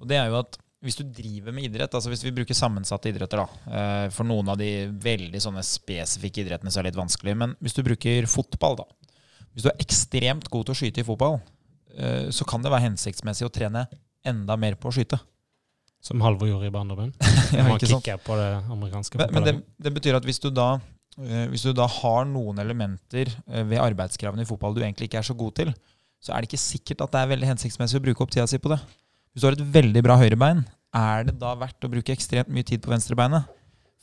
[0.00, 3.08] Og det er jo at hvis du driver med idrett, altså hvis vi bruker sammensatte
[3.08, 7.00] idretter, da eh, For noen av de veldig sånne spesifikke idrettene så er det litt
[7.00, 7.36] vanskelig.
[7.40, 9.14] Men hvis du bruker fotball, da.
[9.54, 11.38] Hvis du er ekstremt god til å skyte i fotball,
[11.96, 13.86] eh, så kan det være hensiktsmessig å trene
[14.28, 15.20] enda mer på å skyte.
[16.04, 17.14] Som Halvor gjorde i barndommen?
[17.56, 20.74] ja, Man kicker på det amerikanske Men, men det, det, betyr at hvis du da
[20.76, 25.28] uh, hvis du da har noen elementer ved arbeidskravene i fotball du egentlig ikke er
[25.30, 25.72] så god til,
[26.24, 28.60] så er det ikke sikkert at det er veldig hensiktsmessig å bruke opp tida si
[28.60, 28.80] på det.
[29.32, 30.62] Hvis du har et veldig bra høyrebein,
[30.94, 33.48] er det da verdt å bruke ekstremt mye tid på venstrebeinet?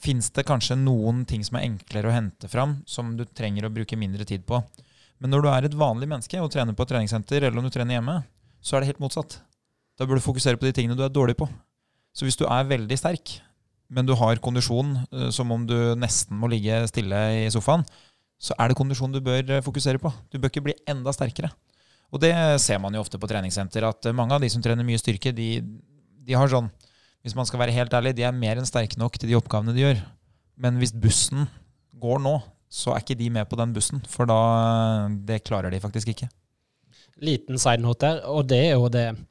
[0.02, 3.74] Fins det kanskje noen ting som er enklere å hente fram, som du trenger å
[3.74, 4.60] bruke mindre tid på?
[5.22, 7.74] Men når du er et vanlig menneske og trener på et treningssenter, eller om du
[7.74, 8.18] trener hjemme,
[8.62, 9.38] så er det helt motsatt.
[9.98, 11.48] Da bør du fokusere på de tingene du er dårlig på.
[12.12, 13.38] Så hvis du er veldig sterk,
[13.91, 17.84] men du har kondisjon eh, som om du nesten må ligge stille i sofaen,
[18.41, 20.12] så er det kondisjon du bør eh, fokusere på.
[20.32, 21.52] Du bør ikke bli enda sterkere.
[22.12, 25.00] Og det ser man jo ofte på treningssenter, at mange av de som trener mye
[25.00, 25.62] styrke, de,
[26.26, 26.71] de har sånn
[27.21, 29.76] Hvis man skal være helt ærlig, de er mer enn sterke nok til de oppgavene
[29.76, 30.00] de gjør.
[30.58, 31.45] Men hvis bussen
[32.02, 34.02] går nå, så er ikke de med på den bussen.
[34.10, 36.32] For da Det klarer de faktisk ikke.
[37.21, 39.21] Liten side note der, og det er jo det eh,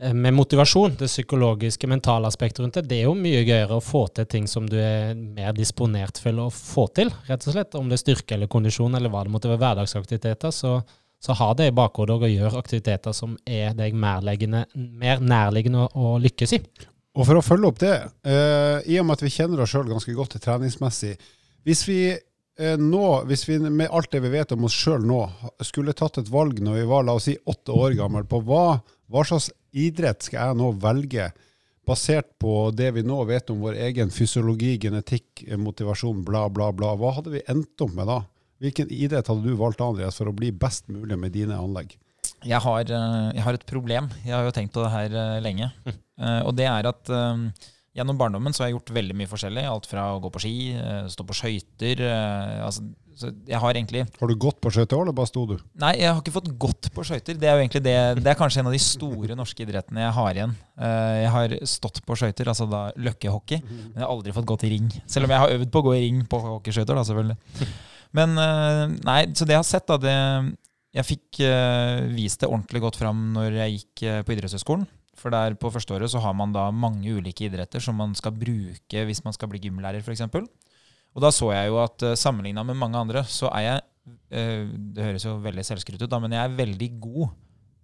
[0.00, 4.06] med motivasjon, det psykologiske, mentale aspektet rundt det, det er jo mye gøyere å få
[4.16, 7.76] til ting som du er mer disponert for å få til, rett og slett.
[7.76, 10.78] Om det er styrke eller kondisjon eller hva det måtte være hverdagsaktiviteter, så
[11.20, 16.56] så ha det i bakhodet og gjør aktiviteter som er deg mer nærliggende å, lykkes
[16.56, 16.60] i.
[17.18, 19.88] Og for å følge opp det, uh, i og med at vi kjenner oss sjøl
[19.90, 21.16] ganske godt treningsmessig
[21.66, 25.20] Hvis vi uh, nå, hvis vi med alt det vi vet om oss sjøl nå,
[25.66, 28.78] skulle tatt et valg når vi var la oss si, åtte år gammel, på hva,
[29.10, 31.30] hva slags idrett skal jeg nå velge,
[31.86, 36.92] basert på det vi nå vet om vår egen fysiologi, genetikk, motivasjon, bla, bla, bla,
[36.98, 38.20] hva hadde vi endt opp med da?
[38.60, 41.96] Hvilken idrett hadde du valgt Andreas, for å bli best mulig med dine anlegg?
[42.44, 44.08] Jeg har, eh, jeg har et problem.
[44.24, 45.72] Jeg har jo tenkt på det her eh, lenge.
[46.20, 47.08] Eh, og det er at
[47.96, 49.66] gjennom barndommen så har jeg gjort veldig mye forskjellig.
[49.66, 50.54] Alt fra å gå på ski,
[51.10, 52.84] stå på skøyter altså,
[53.20, 55.56] jeg har egentlig Har du gått på skøyter, eller bare sto du?
[55.82, 57.36] Nei, jeg har ikke fått gått på skøyter.
[57.40, 60.14] Det er jo egentlig det, det er kanskje en av de store norske idrettene jeg
[60.16, 60.54] har igjen.
[60.80, 64.72] Jeg har stått på skøyter, altså da løkkehockey, men jeg har aldri fått gått i
[64.72, 64.88] ring.
[65.10, 67.68] Selv om jeg har øvd på å gå i ring på hockeyskøyter, da selvfølgelig.
[68.16, 70.16] Men eh, nei, så det jeg har sett, da det,
[70.90, 71.42] Jeg fikk
[72.16, 74.88] vist det ordentlig godt fram når jeg gikk på idrettshøyskolen.
[75.20, 79.04] For der på førsteåret så har man da mange ulike idretter som man skal bruke
[79.06, 80.24] hvis man skal bli gymlærer, f.eks.
[81.10, 83.86] Og da så jeg jo at uh, sammenligna med mange andre, så er jeg
[84.30, 87.34] Det høres jo veldig selvskrytt ut, da, men jeg er veldig god.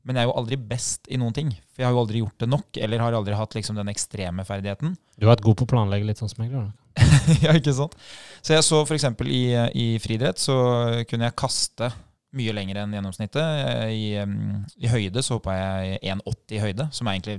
[0.07, 1.51] Men jeg er jo aldri best i noen ting.
[1.74, 4.47] For jeg har jo aldri gjort det nok, eller har aldri hatt liksom den ekstreme
[4.47, 4.95] ferdigheten.
[5.18, 6.64] Du har vært god på å planlegge litt sånn som jeg, da?
[7.45, 7.95] ja, ikke sant?
[8.41, 9.07] Så jeg så f.eks.
[9.26, 9.43] I,
[9.76, 10.57] i friidrett så
[11.11, 11.91] kunne jeg kaste
[12.37, 13.93] mye lenger enn gjennomsnittet.
[13.93, 14.11] I,
[14.82, 17.39] i høyde så hoppa jeg 1,80 i høyde, som er egentlig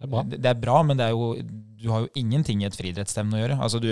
[0.00, 0.24] Det er bra.
[0.24, 1.34] det er bra, men det er jo,
[1.80, 3.60] du har jo ingenting i et friidrettsstevne å gjøre.
[3.60, 3.90] Altså du,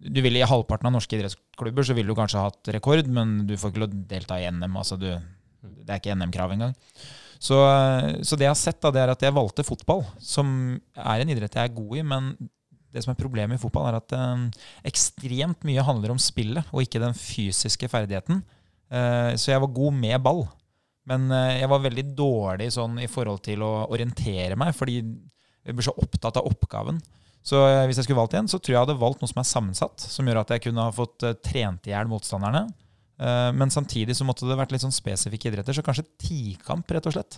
[0.00, 3.56] du vil I halvparten av norske idrettsklubber så ville du kanskje hatt rekord, men du
[3.56, 4.76] får ikke lov til å delta i NM.
[4.82, 5.10] Altså du,
[5.60, 6.76] det er ikke NM-krav engang.
[7.40, 7.56] Så,
[8.20, 10.50] så det jeg har sett, da, det er at jeg valgte fotball, som
[10.92, 12.04] er en idrett jeg er god i.
[12.04, 12.34] Men
[12.92, 14.46] det som er problemet i fotball, er at eh,
[14.90, 18.42] ekstremt mye handler om spillet, og ikke den fysiske ferdigheten.
[18.90, 20.44] Eh, så jeg var god med ball.
[21.10, 25.76] Men eh, jeg var veldig dårlig sånn i forhold til å orientere meg, fordi jeg
[25.76, 27.00] blir så opptatt av oppgaven.
[27.46, 29.42] Så eh, hvis jeg skulle valgt igjen, så tror jeg jeg hadde valgt noe som
[29.42, 32.66] er sammensatt, som gjør at jeg kunne ha fått trent i hjel motstanderne.
[33.20, 37.12] Men samtidig så måtte det vært litt sånn spesifikke idretter, så kanskje tikamp, rett og
[37.12, 37.36] slett.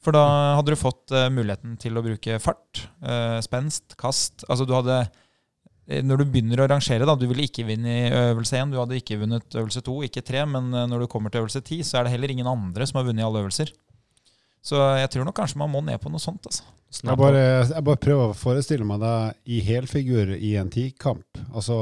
[0.00, 0.22] For da
[0.56, 2.80] hadde du fått muligheten til å bruke fart,
[3.44, 4.46] spenst, kast.
[4.48, 4.96] Altså du hadde
[5.82, 9.00] Når du begynner å rangere, da, du ville ikke vinne i øvelse 1, du hadde
[9.00, 11.98] ikke vunnet øvelse 2, ikke 3, men eh, når du kommer til øvelse 10, så
[11.98, 13.72] er det heller ingen andre som har vunnet i alle øvelser.
[14.62, 16.46] Så jeg tror nok kanskje man må ned på noe sånt.
[16.46, 16.62] altså.
[17.02, 21.40] Jeg bare, jeg bare prøver å forestille meg deg i helfigur i en tikamp.
[21.50, 21.76] Altså,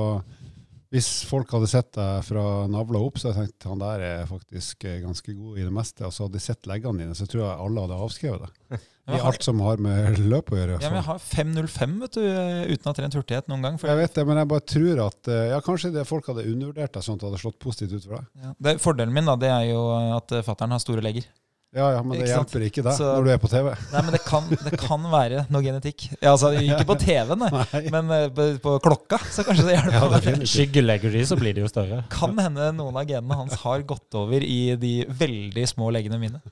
[0.90, 4.22] hvis folk hadde sett deg fra navla opp, så hadde jeg tenkt han der er
[4.26, 6.02] faktisk eh, ganske god i det meste.
[6.08, 8.80] Og så hadde de sett leggene dine, så tror jeg alle hadde avskrevet det.
[9.10, 10.78] I alt som har med løp å gjøre.
[10.82, 13.78] Ja, men jeg har 5.05 vet du, uten å ha trent hurtighet noen gang.
[13.82, 16.98] Jeg vet det, men jeg bare tror at eh, ja, kanskje det folk hadde undervurdert
[16.98, 18.28] deg sånn at det hadde slått positivt ut for deg.
[18.42, 19.84] ja, det, fordelen min da, det er jo
[20.18, 21.26] at fattern har store legger.
[21.70, 22.50] Ja, ja, men det Ikke sant?
[22.50, 23.66] hjelper ikke deg når du er på TV.
[23.92, 26.08] Nei, men det kan, det kan være noe genetikk.
[26.18, 27.50] Ja, altså, ikke på TV-en, nei.
[27.76, 27.82] Nei.
[27.94, 29.94] men eh, på, på klokka så kanskje det hjelper.
[29.94, 30.48] Ja, det.
[30.50, 32.00] Skyggelegger de, så blir de jo større.
[32.10, 34.92] kan hende noen av genene hans har gått over i de
[35.22, 36.42] veldig små leggene mine.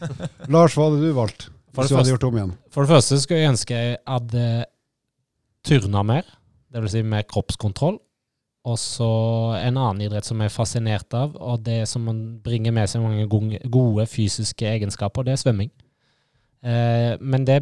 [0.52, 1.48] Lars, hva hadde du valgt?
[1.72, 2.52] For Hvis det du hadde første- gjort om igjen?
[2.76, 4.44] For det første skulle jeg ønske jeg hadde
[5.66, 6.28] turna mer,
[6.72, 7.96] det vil si mer kroppskontroll.
[8.66, 9.08] Og så
[9.60, 13.04] en annen idrett som jeg er fascinert av, og det som man bringer med seg
[13.04, 15.70] mange gode, fysiske egenskaper, det er svømming.
[16.66, 17.60] Eh, men det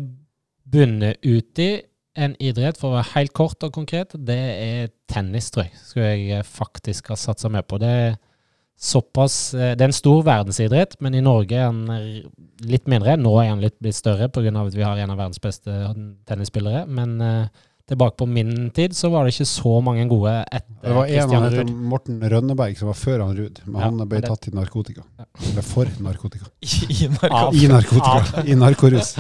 [0.65, 1.73] bunner ut i
[2.17, 5.75] en idrett, for å være helt kort og konkret, det er tennis, tror jeg.
[5.83, 7.81] Skulle jeg faktisk ha satsa mer på.
[7.83, 8.17] Det er
[8.81, 13.19] såpass eh, Det er en stor verdensidrett, men i Norge er den litt mindre.
[13.21, 14.55] Nå er den litt blitt større pga.
[14.63, 15.77] at vi har en av verdens beste
[16.29, 16.87] tennisspillere.
[16.87, 20.95] Men eh, tilbake på min tid så var det ikke så mange gode etter Det
[20.97, 23.59] var en av dem, heter Morten Rønneberg, som var før han Ruud.
[23.67, 25.03] Men Ja, han ble det- tatt i narkotika.
[25.51, 26.47] Eller for narkotika.
[26.65, 26.69] I,
[27.05, 28.45] i narko- I narkotika.
[28.49, 29.15] I narkorus.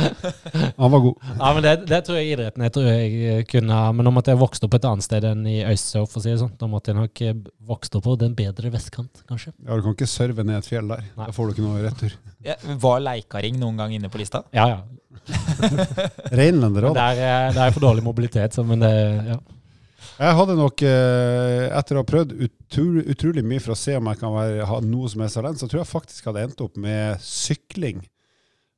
[0.79, 1.15] Han var god.
[1.39, 4.33] Ja, men det, det tror jeg idretten jeg tror jeg eh, kunne Men nå måtte
[4.33, 6.55] jeg vokst opp et annet sted enn i Øystsehof, for å si det sånn.
[6.61, 7.35] Da måtte jeg nok eh,
[7.69, 9.53] vokst opp på den bedre vestkant, kanskje.
[9.67, 11.05] Ja, du kan ikke serve ned et fjell der.
[11.17, 11.27] Nei.
[11.29, 12.17] Da får du ikke noe retur.
[12.45, 14.45] Ja, var Leikaring noen gang inne på lista?
[14.57, 14.83] Ja, ja.
[16.39, 16.95] Reinlender Men òg.
[16.99, 18.95] Det er- der er for dårlig mobilitet, så men det
[19.33, 19.39] ja.
[20.15, 24.07] Jeg hadde nok, eh, etter å ha prøvd utrolig, utrolig mye for å se om
[24.12, 26.77] jeg kan være, ha noe som helst talent, så tror jeg faktisk hadde endt opp
[26.79, 28.05] med sykling.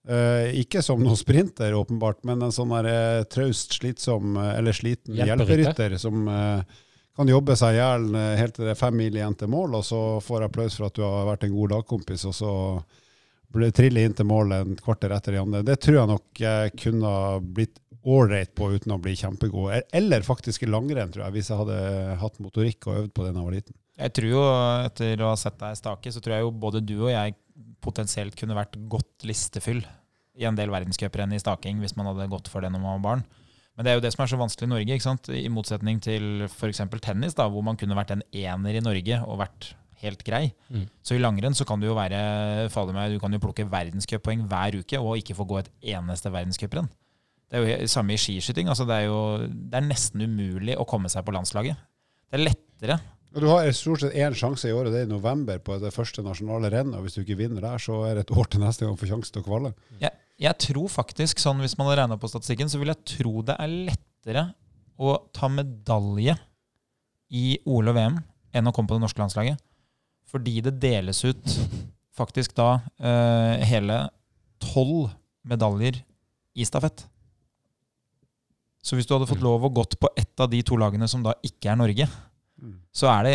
[0.06, 4.72] Uh, ikke som noen sprinter, åpenbart, men en sånn der, eh, traust, slitsom eh, eller
[4.72, 5.96] sliten Hjelperytter.
[5.98, 6.62] som uh,
[7.16, 9.78] kan jobbe seg i hjel eh, helt til det er fem mil igjen til mål,
[9.80, 12.52] og så får applaus for at du har vært en god lagkompis, og så
[13.54, 15.62] ble trille inn til målet en kvarter etter de andre.
[15.66, 17.12] Det tror jeg nok jeg kunne
[17.56, 19.72] blitt ålreit på uten å bli kjempegod.
[19.74, 21.78] E- Eller faktisk i langrenn, tror jeg, hvis jeg hadde
[22.20, 23.78] hatt motorikk og øvd på det da jeg var liten.
[23.96, 24.42] Jeg tror jo,
[24.86, 27.34] etter å ha sett deg stake, så tror jeg jo både du og jeg
[27.82, 29.80] potensielt kunne vært godt listefyll
[30.36, 33.04] i en del verdenscuprenn i staking hvis man hadde gått for det når man var
[33.08, 33.24] barn.
[33.76, 35.28] Men det er jo det som er så vanskelig i Norge, ikke sant?
[35.32, 36.80] i motsetning til f.eks.
[37.04, 39.72] tennis, da, hvor man kunne vært en ener i Norge og vært
[40.02, 40.50] helt grei.
[40.68, 40.86] Mm.
[41.04, 44.46] Så i langrenn så kan du jo være fader meg, du kan jo plukke verdenscuppoeng
[44.50, 46.88] hver uke og ikke få gå et eneste verdenscuprenn.
[47.46, 48.68] Det er jo samme i skiskyting.
[48.68, 51.78] altså Det er jo det er nesten umulig å komme seg på landslaget.
[52.26, 52.98] Det er lettere
[53.36, 55.92] Og du har stort sett én sjanse i året, det er i november på det
[55.94, 56.96] første nasjonale rennet.
[56.96, 59.02] og Hvis du ikke vinner der, så er det et år til neste gang du
[59.02, 59.72] får sjansen til å kvalle.
[60.00, 63.44] Jeg, jeg tror faktisk, sånn hvis man har regna på statistikken, så vil jeg tro
[63.46, 64.46] det er lettere
[64.96, 66.34] å ta medalje
[67.28, 68.18] i OL og VM
[68.56, 69.60] enn å komme på det norske landslaget.
[70.26, 71.58] Fordi det deles ut
[72.16, 74.06] faktisk da eh, hele
[74.62, 75.10] tolv
[75.46, 76.00] medaljer
[76.56, 77.04] i stafett.
[78.82, 81.22] Så hvis du hadde fått lov å gått på ett av de to lagene som
[81.24, 82.06] da ikke er Norge,
[82.96, 83.34] så er det,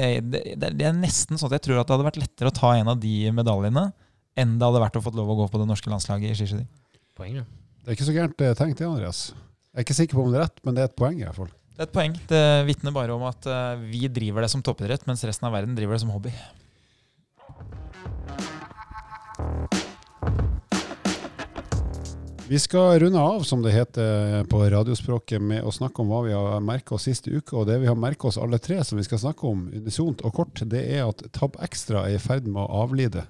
[0.58, 2.72] det, det er nesten sånn at jeg tror at det hadde vært lettere å ta
[2.74, 3.92] en av de medaljene
[4.40, 6.70] enn det hadde vært å fått lov å gå på det norske landslaget i skiskyting.
[7.22, 7.44] Ja.
[7.82, 9.20] Det er ikke så gærent eh, tenkt, det, Andreas.
[9.72, 11.26] Jeg er ikke sikker på om det er rett, men det er et poeng i
[11.26, 11.52] hvert fall.
[11.76, 12.16] Det er et poeng.
[12.32, 15.78] Det vitner bare om at eh, vi driver det som toppidrett, mens resten av verden
[15.78, 16.34] driver det som hobby.
[22.52, 26.34] Vi skal runde av, som det heter på radiospråket, med å snakke om hva vi
[26.36, 27.54] har merka oss siste uke.
[27.56, 30.34] Og det vi har merka oss alle tre, som vi skal snakke om unisont og
[30.36, 33.24] kort, det er at Tab Extra er i ferd med å avlide.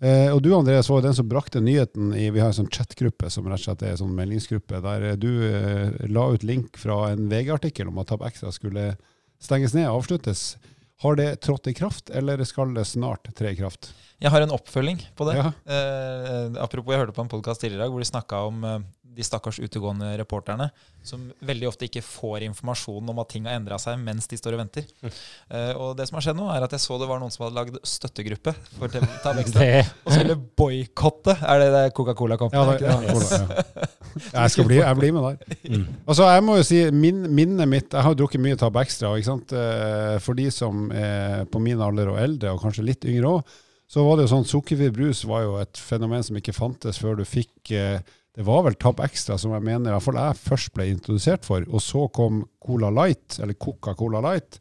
[0.00, 2.72] Eh, og du Andreas var jo den som brakte nyheten i Vi har en sånn
[2.72, 6.80] chatgruppe som rett og slett er en sånn meldingsgruppe, der du eh, la ut link
[6.80, 8.94] fra en VG-artikkel om at Tab Extra skulle
[9.36, 10.54] stenges ned, og avsluttes.
[11.00, 13.94] Har det trådt i kraft, eller skal det snart tre i kraft?
[14.20, 15.38] Jeg har en oppfølging på det.
[15.38, 15.46] Ja.
[15.64, 18.82] Eh, apropos, jeg hørte på en podkast tidligere i dag hvor de snakka om eh,
[19.10, 20.68] de stakkars utegående reporterne
[21.02, 24.54] som veldig ofte ikke får informasjon om at ting har endra seg mens de står
[24.54, 24.84] og venter.
[25.02, 27.46] Eh, og det som har skjedd nå, er at jeg så det var noen som
[27.46, 28.92] hadde lagd støttegruppe for
[29.24, 29.66] Tab Extra
[30.04, 31.34] og skulle boikotte.
[31.40, 32.76] Er det det Coca-Cola Company?
[32.84, 33.88] Ja, det, ja, Cola, ja.
[34.40, 35.58] Jeg skal bli, jeg blir med der.
[35.70, 35.84] mm.
[36.10, 39.12] Altså, jeg må jo si, min, minnet mitt Jeg har jo drukket mye Tab Extra.
[39.18, 39.52] Ikke sant?
[39.56, 43.58] Eh, For de som er på min alder og eldre, og kanskje litt yngre òg,
[43.90, 47.16] så var det jo sånn Sukkerfri brus var jo et fenomen som ikke fantes før
[47.18, 47.98] du fikk eh,
[48.36, 51.46] Det var vel Tab Extra som jeg mener i hvert fall jeg først ble introdusert
[51.46, 51.64] for.
[51.68, 54.60] Og så kom Cola Light, eller Coca-Cola Light.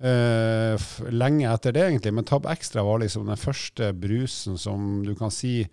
[0.00, 0.80] eh,
[1.12, 2.12] lenge etter det, egentlig.
[2.16, 5.66] Men Tab Extra var liksom den første brusen som du kan si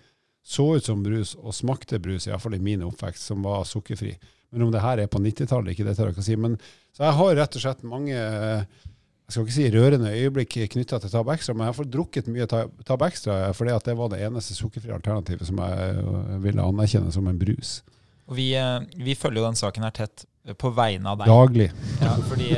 [0.48, 4.14] så ut som brus og smakte brus, iallfall i min oppvekst, som var sukkerfri.
[4.52, 6.38] Men om det her er på 90-tallet, ikke det tør jeg ikke si.
[6.40, 6.56] Men,
[6.96, 8.86] så jeg har rett og slett mange eh,
[9.28, 12.46] jeg skal ikke si rørende øyeblikk knytta til Tab Extra, men jeg har drukket mye
[12.48, 16.64] Ta- Tab Extra fordi at det var det eneste sukkerfrie alternativet som jeg øh, ville
[16.64, 17.82] anerkjenne som en brus.
[18.28, 21.28] Og vi, eh, vi følger jo den saken her tett eh, på vegne av deg.
[21.28, 21.68] Daglig.
[22.00, 22.54] Ja, fordi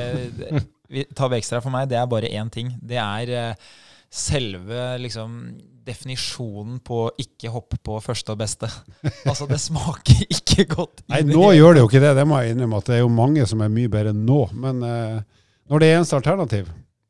[0.93, 2.75] vi, Tab Extra for meg, det er bare én ting.
[2.85, 3.57] Det er
[4.09, 5.39] selve liksom
[5.89, 8.69] definisjonen på ikke hoppe på første og beste.
[9.29, 11.01] Altså, det smaker ikke godt.
[11.09, 12.77] Nei, nå gjør det jo ikke det, det må jeg innrømme.
[12.81, 14.39] at Det er jo mange som er mye bedre nå.
[14.53, 15.19] Men eh,
[15.69, 16.69] når det er eneste alternativ,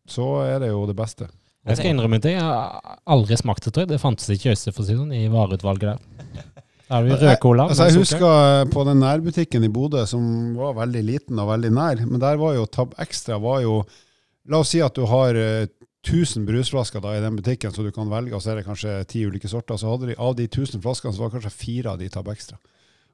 [0.09, 1.29] så er det jo det beste.
[1.67, 2.33] jeg skal innrømme det.
[2.35, 3.93] Jeg har aldri smakt det, tror jeg.
[3.93, 6.45] Det fantes ikke øyse for å si det sånn, i vareutvalget der.
[6.89, 7.21] Da har vi med
[7.61, 11.69] Altså, jeg husker eh, på den nærbutikken i Bodø, som var veldig liten og veldig
[11.75, 13.83] nær, men der var jo Tab Extra var jo
[14.49, 15.67] La oss si at du har eh,
[16.01, 18.95] 1000 brusflasker da i den butikken, så du kan velge, og så er det kanskje
[19.11, 19.77] ti ulike sorter.
[19.77, 22.31] Så hadde de, av de 1000 flaskene, så var det kanskje fire av de Tab
[22.33, 22.57] Extra.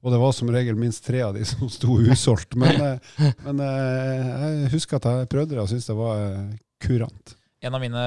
[0.05, 2.53] Og det var som regel minst tre av de som sto usolgt.
[2.59, 4.29] Men, eh, men eh,
[4.61, 7.35] jeg husker at jeg prøvde det og syntes det var eh, kurant.
[7.65, 8.01] En av mine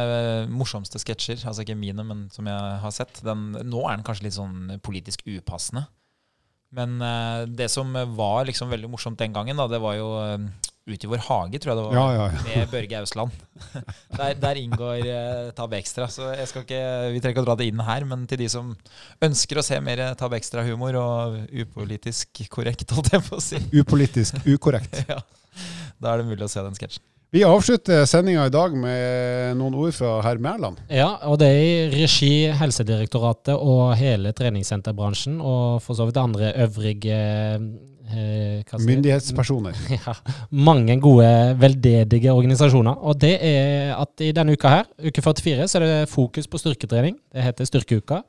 [0.55, 4.29] morsomste sketsjer, altså ikke mine, men som jeg har sett den, Nå er den kanskje
[4.29, 5.89] litt sånn politisk upassende.
[6.71, 7.01] Men
[7.57, 10.11] det som var liksom veldig morsomt den gangen, da, det var jo
[10.89, 11.97] eh, Ut i vår hage, tror jeg det var.
[11.99, 12.45] Ja, ja, ja.
[12.49, 13.45] Med Børge Ausland.
[14.19, 16.09] Der, der inngår eh, Tab Extra.
[16.11, 16.81] Så jeg skal ikke,
[17.13, 18.73] vi trenger ikke å dra det inn her, men til de som
[19.23, 24.41] ønsker å se mer Tab Extra-humor og upolitisk korrekt, holdt jeg på å si, Upolitisk
[24.49, 25.05] ukorrekt.
[25.13, 25.21] ja,
[26.01, 27.05] da er det mulig å se den sketsjen.
[27.31, 30.79] Vi avslutter sendinga i dag med noen ord fra herr Mæland.
[30.89, 36.55] Ja, og det er i regi Helsedirektoratet og hele treningssenterbransjen, og for så vidt andre
[36.65, 37.19] øvrige
[38.13, 38.77] eh?
[38.85, 39.79] Myndighetspersoner.
[39.99, 40.15] Ja,
[40.51, 41.29] mange gode,
[41.61, 43.01] veldedige organisasjoner.
[43.05, 46.61] Og det er at i denne uka her, uke 44, så er det fokus på
[46.61, 47.19] styrketrening.
[47.35, 48.23] Det heter Styrkeuka.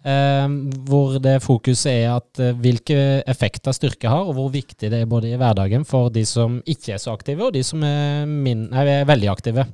[0.00, 0.46] Eh,
[0.88, 5.10] hvor det fokuset er at eh, hvilke effekter styrke har, og hvor viktig det er
[5.10, 8.64] både i hverdagen for de som ikke er så aktive, og de som er, min,
[8.72, 9.66] nei, er veldig aktive.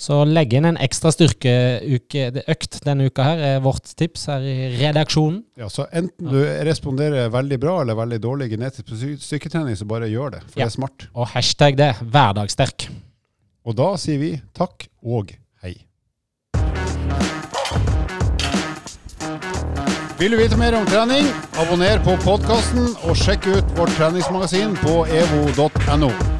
[0.00, 5.42] Så legg inn en ekstra styrkeøkt denne uka her, er vårt tips her i redaksjonen.
[5.60, 8.88] Ja, så enten du responderer veldig bra eller veldig dårlig genetisk
[9.26, 10.64] styrketrening, så bare gjør det, for Ja.
[10.64, 11.06] det er smart.
[11.14, 12.88] Og hashtag det, hverdagssterk.
[13.66, 15.76] Og da sier vi takk og hei.
[20.18, 21.28] Vil du vite mer om trening?
[21.60, 26.39] Abonner på podkasten og sjekk ut vårt treningsmagasin på evo.no.